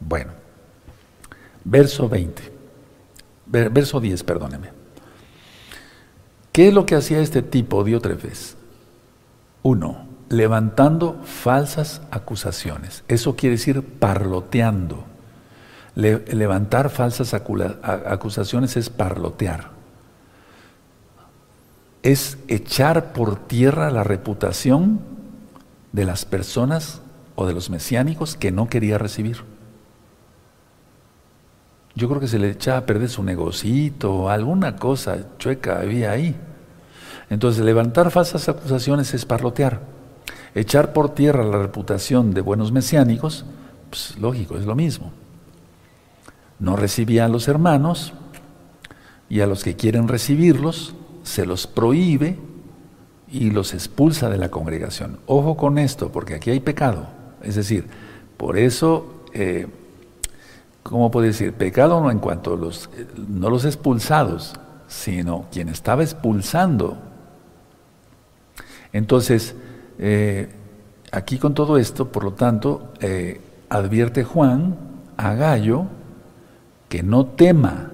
[0.00, 0.32] Bueno,
[1.64, 2.52] verso 20,
[3.46, 4.70] verso 10, perdóneme.
[6.52, 8.56] ¿Qué es lo que hacía este tipo, Diótrefes?
[9.62, 13.04] Uno, levantando falsas acusaciones.
[13.06, 15.04] Eso quiere decir parloteando.
[15.98, 19.70] Levantar falsas acusaciones es parlotear.
[22.02, 25.00] Es echar por tierra la reputación
[25.92, 27.00] de las personas
[27.34, 29.38] o de los mesiánicos que no quería recibir.
[31.96, 36.36] Yo creo que se le echaba a perder su negocito alguna cosa chueca había ahí.
[37.28, 39.80] Entonces, levantar falsas acusaciones es parlotear.
[40.54, 43.44] Echar por tierra la reputación de buenos mesiánicos,
[43.90, 45.12] pues lógico, es lo mismo.
[46.58, 48.12] No recibía a los hermanos
[49.28, 52.38] y a los que quieren recibirlos se los prohíbe
[53.30, 55.18] y los expulsa de la congregación.
[55.26, 57.06] Ojo con esto, porque aquí hay pecado.
[57.42, 57.86] Es decir,
[58.36, 59.66] por eso, eh,
[60.82, 61.52] ¿cómo puedo decir?
[61.52, 62.88] Pecado no en cuanto a los,
[63.28, 64.54] no los expulsados,
[64.88, 67.08] sino quien estaba expulsando
[68.92, 69.54] entonces,
[69.98, 70.48] eh,
[71.12, 74.76] aquí con todo esto, por lo tanto, eh, advierte Juan
[75.16, 75.86] a Gallo
[76.88, 77.90] que no tema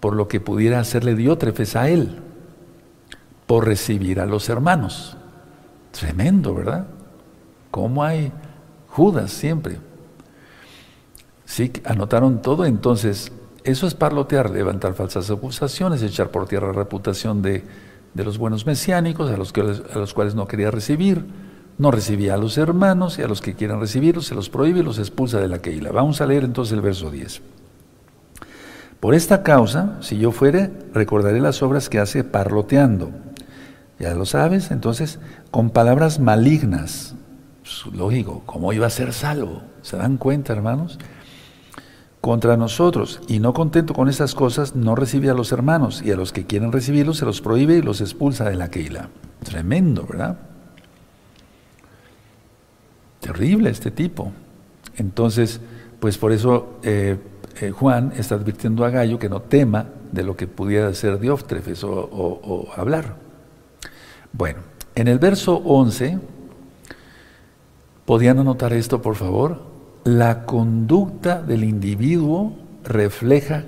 [0.00, 2.18] por lo que pudiera hacerle Diótrefes a él,
[3.46, 5.16] por recibir a los hermanos.
[5.92, 6.86] Tremendo, ¿verdad?
[7.70, 8.32] ¿Cómo hay
[8.88, 9.78] Judas siempre?
[11.44, 13.32] Sí, anotaron todo, entonces,
[13.64, 17.64] eso es parlotear, levantar falsas acusaciones, echar por tierra la reputación de,
[18.14, 21.24] de los buenos mesiánicos, a los, que, a los cuales no quería recibir,
[21.78, 24.84] no recibía a los hermanos y a los que quieran recibirlos se los prohíbe y
[24.84, 25.90] los expulsa de la Keila.
[25.90, 27.42] Vamos a leer entonces el verso 10.
[29.00, 33.10] Por esta causa, si yo fuere, recordaré las obras que hace parloteando.
[33.98, 35.18] Ya lo sabes, entonces,
[35.50, 37.14] con palabras malignas.
[37.62, 39.62] Pues, lógico, ¿cómo iba a ser salvo?
[39.82, 40.98] ¿Se dan cuenta, hermanos?
[42.20, 43.20] Contra nosotros.
[43.28, 46.02] Y no contento con esas cosas, no recibe a los hermanos.
[46.02, 49.10] Y a los que quieren recibirlos, se los prohíbe y los expulsa de la Keila.
[49.42, 50.38] Tremendo, ¿verdad?
[53.24, 54.32] Terrible este tipo.
[54.98, 55.58] Entonces,
[55.98, 57.16] pues por eso eh,
[57.58, 61.84] eh, Juan está advirtiendo a Gallo que no tema de lo que pudiera ser Diótrefes
[61.84, 63.16] o, o hablar.
[64.30, 64.60] Bueno,
[64.94, 66.18] en el verso 11,
[68.04, 69.62] ¿podían anotar esto por favor?
[70.04, 72.52] La conducta del individuo
[72.84, 73.64] refleja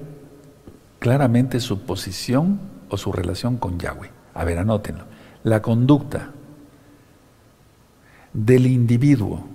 [0.99, 4.11] claramente su posición o su relación con Yahweh.
[4.35, 5.05] A ver, anótenlo.
[5.45, 6.33] La conducta
[8.37, 9.47] del individuo,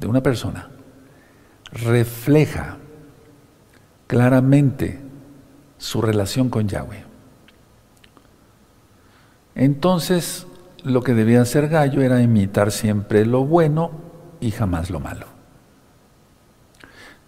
[0.00, 0.70] de una persona,
[1.70, 2.78] refleja
[4.06, 5.00] claramente
[5.76, 7.04] su relación con Yahweh.
[9.54, 10.46] Entonces,
[10.82, 13.90] lo que debía hacer Gallo era imitar siempre lo bueno
[14.40, 15.26] y jamás lo malo.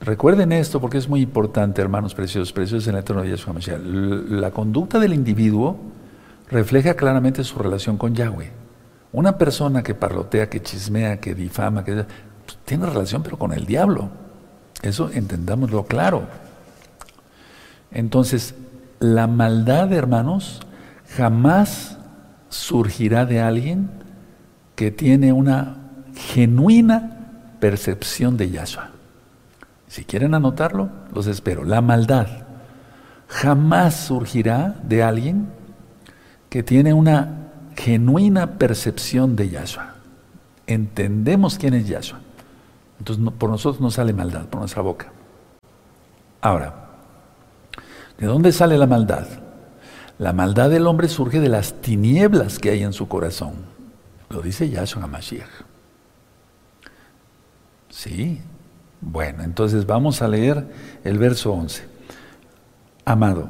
[0.01, 3.55] Recuerden esto porque es muy importante, hermanos preciosos, preciosos en el eterno de Yahshua
[4.29, 5.77] La conducta del individuo
[6.49, 8.68] refleja claramente su relación con Yahweh.
[9.13, 12.05] Una persona que parlotea, que chismea, que difama, que
[12.65, 14.11] tiene relación pero con el diablo.
[14.83, 16.27] Eso entendámoslo claro.
[17.91, 18.55] Entonces,
[19.01, 20.61] la maldad, hermanos,
[21.17, 21.99] jamás
[22.49, 23.91] surgirá de alguien
[24.77, 25.77] que tiene una
[26.15, 28.91] genuina percepción de Yahshua.
[29.89, 31.65] Si quieren anotarlo, los espero.
[31.65, 32.27] La maldad
[33.29, 35.49] jamás surgirá de alguien
[36.49, 37.48] que tiene una
[37.79, 39.95] genuina percepción de Yahshua.
[40.67, 42.19] Entendemos quién es Yahshua.
[42.99, 45.13] Entonces por nosotros no sale maldad, por nuestra boca.
[46.41, 46.89] Ahora,
[48.19, 49.27] ¿de dónde sale la maldad?
[50.19, 53.53] La maldad del hombre surge de las tinieblas que hay en su corazón.
[54.29, 55.49] Lo dice Yahshua Mashiach.
[57.89, 58.41] Sí.
[59.01, 60.67] Bueno, entonces vamos a leer
[61.05, 61.87] el verso 11.
[63.05, 63.49] Amado,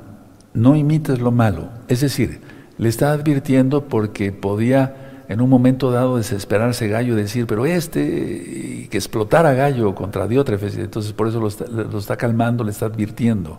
[0.53, 1.71] no imites lo malo.
[1.89, 2.43] Es decir,
[2.79, 8.89] le está advirtiendo porque podía en un momento dado desesperarse Gallo y decir, pero este,
[8.91, 13.59] que explotara Gallo contra Diótrefes, y entonces por eso lo está, calmando, le está advirtiendo.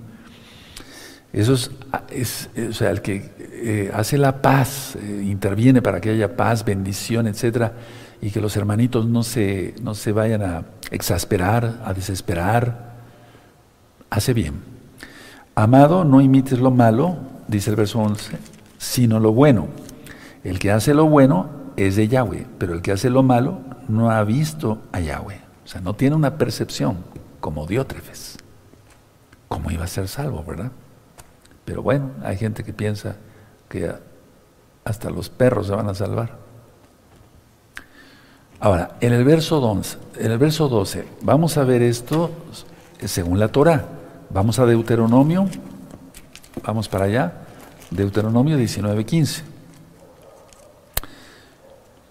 [1.32, 6.36] Eso es, o sea, el que eh, hace la paz, eh, interviene para que haya
[6.36, 7.74] paz, bendición, etcétera,
[8.20, 12.96] y que los hermanitos no se, no se vayan a exasperar, a desesperar,
[14.10, 14.56] hace bien.
[15.54, 17.18] Amado, no imites lo malo,
[17.48, 18.38] dice el verso 11,
[18.80, 19.68] sino lo bueno.
[20.44, 24.10] El que hace lo bueno es de Yahweh, pero el que hace lo malo no
[24.10, 25.42] ha visto a Yahweh.
[25.64, 26.98] O sea, no tiene una percepción
[27.40, 28.38] como Diótrefes.
[29.48, 30.72] ¿Cómo iba a ser salvo, verdad?
[31.66, 33.18] Pero bueno, hay gente que piensa
[33.68, 33.94] que
[34.84, 36.38] hasta los perros se van a salvar.
[38.60, 42.32] Ahora, en el verso 12, en el verso 12 vamos a ver esto
[43.06, 43.86] según la Torah.
[44.32, 45.48] Vamos a Deuteronomio,
[46.64, 47.34] vamos para allá.
[47.92, 49.44] Deuteronomio 19:15.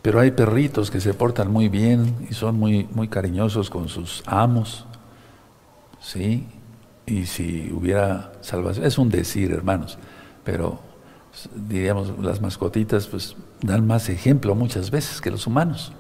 [0.03, 4.22] Pero hay perritos que se portan muy bien y son muy, muy cariñosos con sus
[4.26, 4.87] amos.
[6.01, 6.47] ¿Sí?
[7.07, 9.99] Y si hubiera salvación, es un decir, hermanos,
[10.45, 10.81] pero
[11.55, 15.93] diríamos, las mascotitas pues dan más ejemplo muchas veces que los humanos.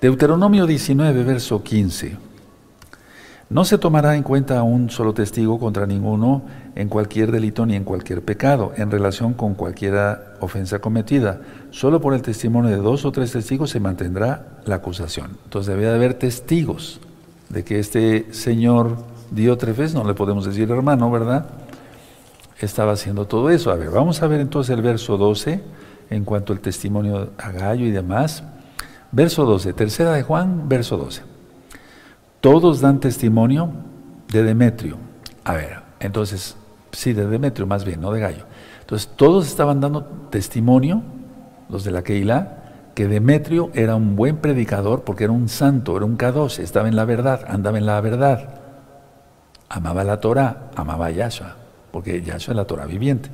[0.00, 2.27] Deuteronomio 19, verso 15.
[3.50, 6.42] No se tomará en cuenta un solo testigo contra ninguno
[6.74, 9.94] en cualquier delito ni en cualquier pecado, en relación con cualquier
[10.40, 11.40] ofensa cometida.
[11.70, 15.38] Solo por el testimonio de dos o tres testigos se mantendrá la acusación.
[15.44, 17.00] Entonces debe de haber testigos
[17.48, 18.98] de que este señor
[19.30, 21.46] Diótrefes, no le podemos decir hermano, ¿verdad?
[22.60, 23.70] Estaba haciendo todo eso.
[23.70, 25.62] A ver, vamos a ver entonces el verso 12
[26.10, 28.42] en cuanto al testimonio a Gallo y demás.
[29.10, 31.37] Verso 12, tercera de Juan, verso 12.
[32.40, 33.70] Todos dan testimonio
[34.28, 34.96] de Demetrio.
[35.44, 36.56] A ver, entonces,
[36.92, 38.44] sí, de Demetrio más bien, no de Gallo.
[38.80, 41.02] Entonces, todos estaban dando testimonio,
[41.68, 46.06] los de la Keilah, que Demetrio era un buen predicador porque era un santo, era
[46.06, 48.60] un Kadosh, estaba en la verdad, andaba en la verdad.
[49.68, 51.56] Amaba la Torah, amaba a Yahshua,
[51.90, 53.30] porque Yahshua es la Torah viviente.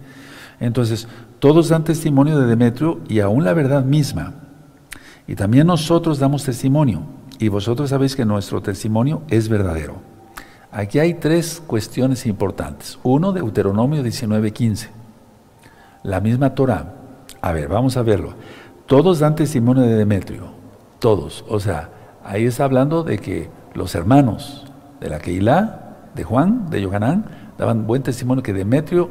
[0.60, 4.32] Entonces, todos dan testimonio de Demetrio y aún la verdad misma.
[5.26, 7.02] Y también nosotros damos testimonio
[7.38, 9.96] y vosotros sabéis que nuestro testimonio es verdadero.
[10.70, 12.98] Aquí hay tres cuestiones importantes.
[13.02, 14.88] Uno, Deuteronomio 19:15.
[16.02, 16.94] La misma Torah.
[17.40, 18.34] A ver, vamos a verlo.
[18.86, 20.48] Todos dan testimonio de Demetrio.
[20.98, 21.44] Todos.
[21.48, 21.90] O sea,
[22.24, 24.66] ahí está hablando de que los hermanos
[25.00, 27.24] de la Keilah, de Juan, de Yohanan,
[27.56, 29.10] daban buen testimonio que Demetrio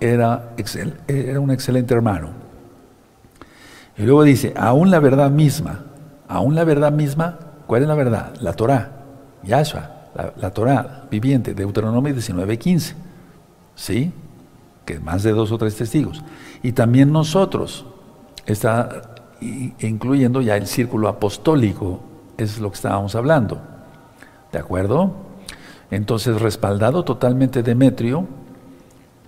[0.00, 0.54] era,
[1.06, 2.30] era un excelente hermano.
[3.96, 5.84] Y luego dice, aún la verdad misma,
[6.26, 8.34] aún la verdad misma, ¿cuál es la verdad?
[8.40, 8.90] La Torah,
[9.42, 12.94] Yahshua, la, la Torah viviente, Deuteronomio 19:15,
[13.74, 14.12] ¿sí?
[14.84, 16.22] Que más de dos o tres testigos.
[16.62, 17.86] Y también nosotros,
[18.46, 22.00] está incluyendo ya el círculo apostólico,
[22.36, 23.60] es lo que estábamos hablando.
[24.52, 25.12] ¿De acuerdo?
[25.90, 28.26] Entonces, respaldado totalmente Demetrio,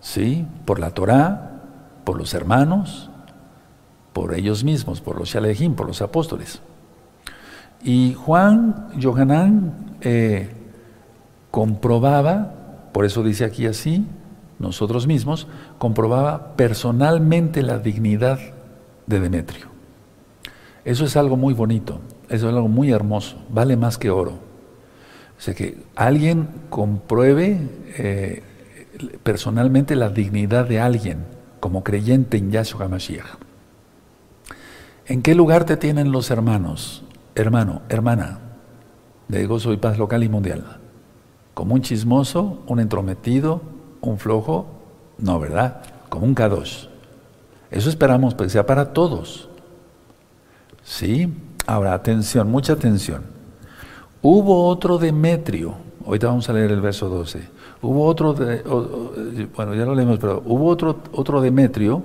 [0.01, 0.47] ¿sí?
[0.64, 1.61] Por la Torá,
[2.05, 3.11] por los hermanos,
[4.12, 6.61] por ellos mismos, por los Shalejim, por los apóstoles.
[7.83, 10.51] Y Juan Johanán eh,
[11.51, 14.07] comprobaba, por eso dice aquí así,
[14.59, 15.47] nosotros mismos,
[15.79, 18.39] comprobaba personalmente la dignidad
[19.07, 19.66] de Demetrio.
[20.85, 24.33] Eso es algo muy bonito, eso es algo muy hermoso, vale más que oro.
[25.37, 27.61] O sea, que alguien compruebe
[27.99, 28.43] eh,
[29.22, 31.24] personalmente la dignidad de alguien
[31.61, 33.27] como creyente en Yahshua HaMashiach.
[35.07, 37.05] ¿En qué lugar te tienen los hermanos?
[37.37, 38.39] Hermano, hermana,
[39.28, 40.78] de gozo y paz local y mundial.
[41.53, 43.61] ¿Como un chismoso, un entrometido,
[44.01, 44.66] un flojo?
[45.18, 45.82] No, ¿verdad?
[46.09, 46.87] Como un kadosh.
[47.70, 49.51] Eso esperamos que sea para todos.
[50.82, 51.30] ¿Sí?
[51.66, 53.24] Ahora, atención, mucha atención.
[54.22, 55.74] Hubo otro Demetrio,
[56.07, 57.49] ahorita vamos a leer el verso 12.
[57.82, 58.62] Hubo otro, de,
[59.55, 62.03] bueno, ya lo leemos, pero hubo otro, otro Demetrio,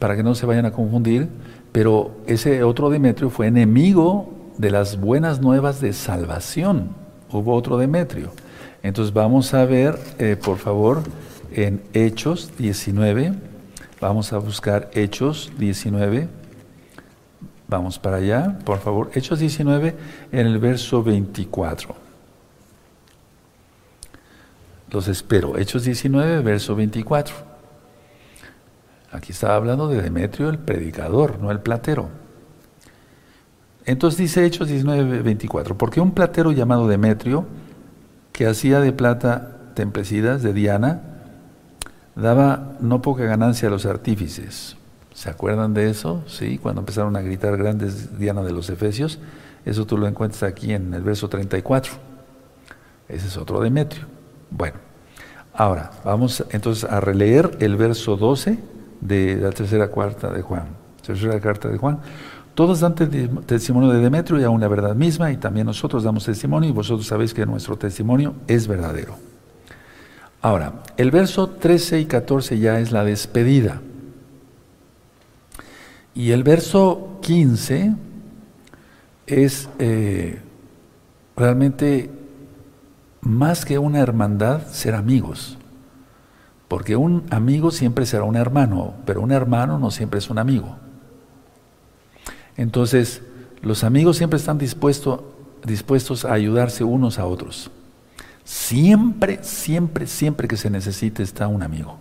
[0.00, 1.28] para que no se vayan a confundir,
[1.72, 6.94] pero ese otro Demetrio fue enemigo de las buenas nuevas de salvación.
[7.30, 8.30] Hubo otro Demetrio.
[8.82, 11.02] Entonces vamos a ver, eh, por favor,
[11.52, 13.32] en Hechos 19,
[14.00, 16.28] vamos a buscar Hechos 19.
[17.68, 19.10] Vamos para allá, por favor.
[19.14, 19.94] Hechos 19
[20.30, 21.94] en el verso 24.
[24.90, 25.56] Los espero.
[25.56, 27.51] Hechos 19, verso 24.
[29.12, 32.08] Aquí estaba hablando de Demetrio, el predicador, no el platero.
[33.84, 35.76] Entonces dice Hechos 19, 24.
[35.76, 37.46] Porque un platero llamado Demetrio,
[38.32, 41.02] que hacía de plata templecidas de Diana,
[42.14, 44.76] daba no poca ganancia a los artífices
[45.14, 46.24] ¿Se acuerdan de eso?
[46.26, 49.18] Sí, cuando empezaron a gritar grandes Diana de los Efesios.
[49.64, 51.92] Eso tú lo encuentras aquí en el verso 34.
[53.08, 54.06] Ese es otro Demetrio.
[54.50, 54.78] Bueno,
[55.52, 58.58] ahora vamos entonces a releer el verso 12
[59.02, 60.68] de la tercera cuarta de Juan.
[61.04, 61.98] Tercera carta de Juan.
[62.54, 66.68] Todos dan testimonio de Demetrio y aún la verdad misma, y también nosotros damos testimonio,
[66.68, 69.16] y vosotros sabéis que nuestro testimonio es verdadero.
[70.40, 73.80] Ahora, el verso 13 y 14 ya es la despedida.
[76.14, 77.94] Y el verso 15
[79.26, 80.40] es eh,
[81.36, 82.10] realmente
[83.22, 85.56] más que una hermandad, ser amigos.
[86.72, 90.74] Porque un amigo siempre será un hermano, pero un hermano no siempre es un amigo.
[92.56, 93.20] Entonces,
[93.60, 97.70] los amigos siempre están dispuestos, a ayudarse unos a otros.
[98.42, 101.98] Siempre, siempre, siempre que se necesite está un amigo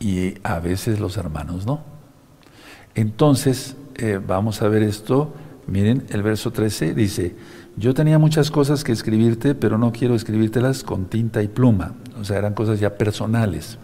[0.00, 1.82] y a veces los hermanos no.
[2.96, 5.32] Entonces, eh, vamos a ver esto.
[5.70, 7.36] Miren, el verso 13 dice,
[7.76, 11.94] yo tenía muchas cosas que escribirte, pero no quiero escribírtelas con tinta y pluma.
[12.20, 13.78] O sea, eran cosas ya personales.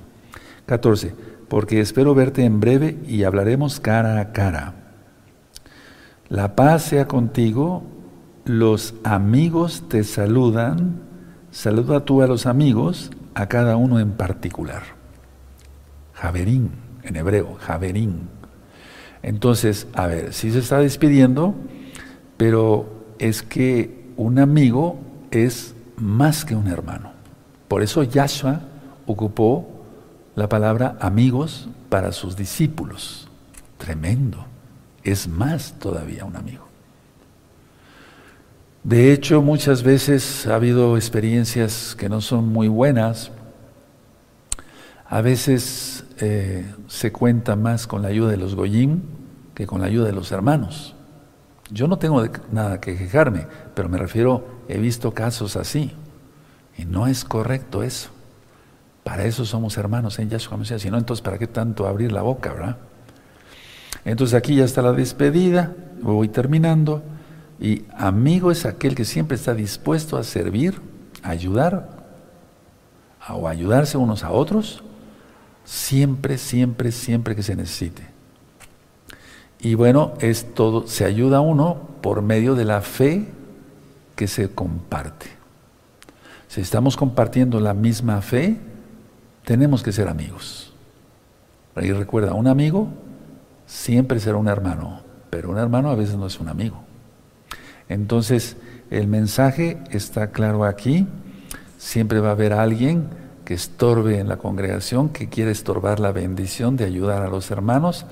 [0.67, 1.15] 14,
[1.49, 4.75] porque espero verte en breve y hablaremos cara a cara.
[6.29, 7.85] La paz sea contigo,
[8.45, 11.03] los amigos te saludan,
[11.53, 14.83] saluda tú a los amigos, a cada uno en particular.
[16.15, 16.71] Javerín,
[17.05, 18.29] en hebreo, Javerín.
[19.23, 21.55] Entonces, a ver, sí se está despidiendo,
[22.37, 22.87] pero
[23.19, 24.99] es que un amigo
[25.31, 27.13] es más que un hermano.
[27.69, 28.61] Por eso Yahshua
[29.07, 29.69] ocupó
[30.35, 33.29] la palabra amigos para sus discípulos.
[33.79, 34.45] Tremendo.
[35.03, 36.67] Es más todavía un amigo.
[38.83, 43.33] De hecho, muchas veces ha habido experiencias que no son muy buenas.
[45.09, 49.03] A veces eh, se cuenta más con la ayuda de los goyim
[49.55, 50.96] que con la ayuda de los hermanos.
[51.71, 55.93] Yo no tengo nada que quejarme, pero me refiero, he visto casos así.
[56.77, 58.11] Y no es correcto eso.
[59.03, 60.83] Para eso somos hermanos en Yahshua Mesías.
[60.83, 62.77] Si no, entonces, ¿para qué tanto abrir la boca, verdad?
[64.05, 67.03] Entonces aquí ya está la despedida, voy terminando.
[67.59, 70.81] Y amigo es aquel que siempre está dispuesto a servir,
[71.23, 71.89] a ayudar,
[73.29, 74.85] o ayudarse unos a otros,
[75.67, 78.07] Siempre, siempre, siempre que se necesite.
[79.61, 83.27] Y bueno, es todo, se ayuda a uno por medio de la fe
[84.15, 85.27] que se comparte.
[86.49, 88.57] Si estamos compartiendo la misma fe,
[89.45, 90.73] tenemos que ser amigos.
[91.77, 92.89] Y recuerda, un amigo
[93.67, 95.01] siempre será un hermano,
[95.31, 96.83] pero un hermano a veces no es un amigo.
[97.89, 98.57] Entonces,
[98.91, 101.07] el mensaje está claro aquí.
[101.79, 103.09] Siempre va a haber alguien
[103.45, 108.07] que estorbe en la congregación, que quiere estorbar la bendición de ayudar a los hermanos.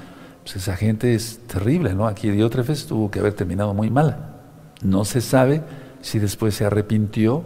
[0.44, 2.06] Pues esa gente es terrible, ¿no?
[2.06, 4.34] Aquí Diótrefes tuvo que haber terminado muy mal.
[4.82, 5.62] No se sabe
[6.02, 7.44] si después se arrepintió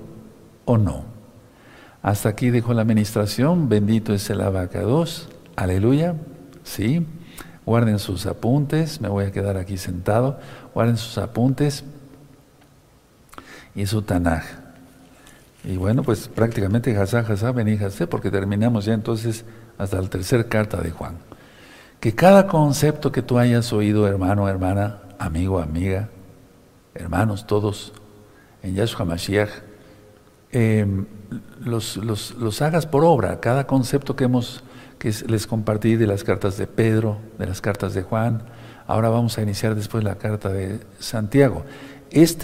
[0.65, 1.05] o no.
[2.03, 6.17] Hasta aquí dijo la administración, bendito es el abacados, aleluya,
[6.65, 7.07] sí.
[7.65, 10.41] Guarden sus apuntes, me voy a quedar aquí sentado.
[10.75, 11.85] Guarden sus apuntes
[13.75, 14.45] y su Tanaj.
[15.65, 17.79] Y bueno, pues prácticamente Hazá, Hazá, vení
[18.09, 19.45] porque terminamos ya entonces
[19.77, 21.28] hasta la tercera carta de Juan.
[22.01, 26.09] Que cada concepto que tú hayas oído, hermano, hermana, amigo, amiga,
[26.95, 27.93] hermanos, todos,
[28.63, 29.51] en Yahshua Mashiach,
[30.53, 31.07] em,
[31.61, 34.63] los, los, hagas por obra, cada concepto que hemos
[34.99, 38.43] que les compartí de las cartas de Pedro, de las cartas de Juan,
[38.87, 41.65] ahora vamos a iniciar después la carta de Santiago.
[42.11, 42.37] Este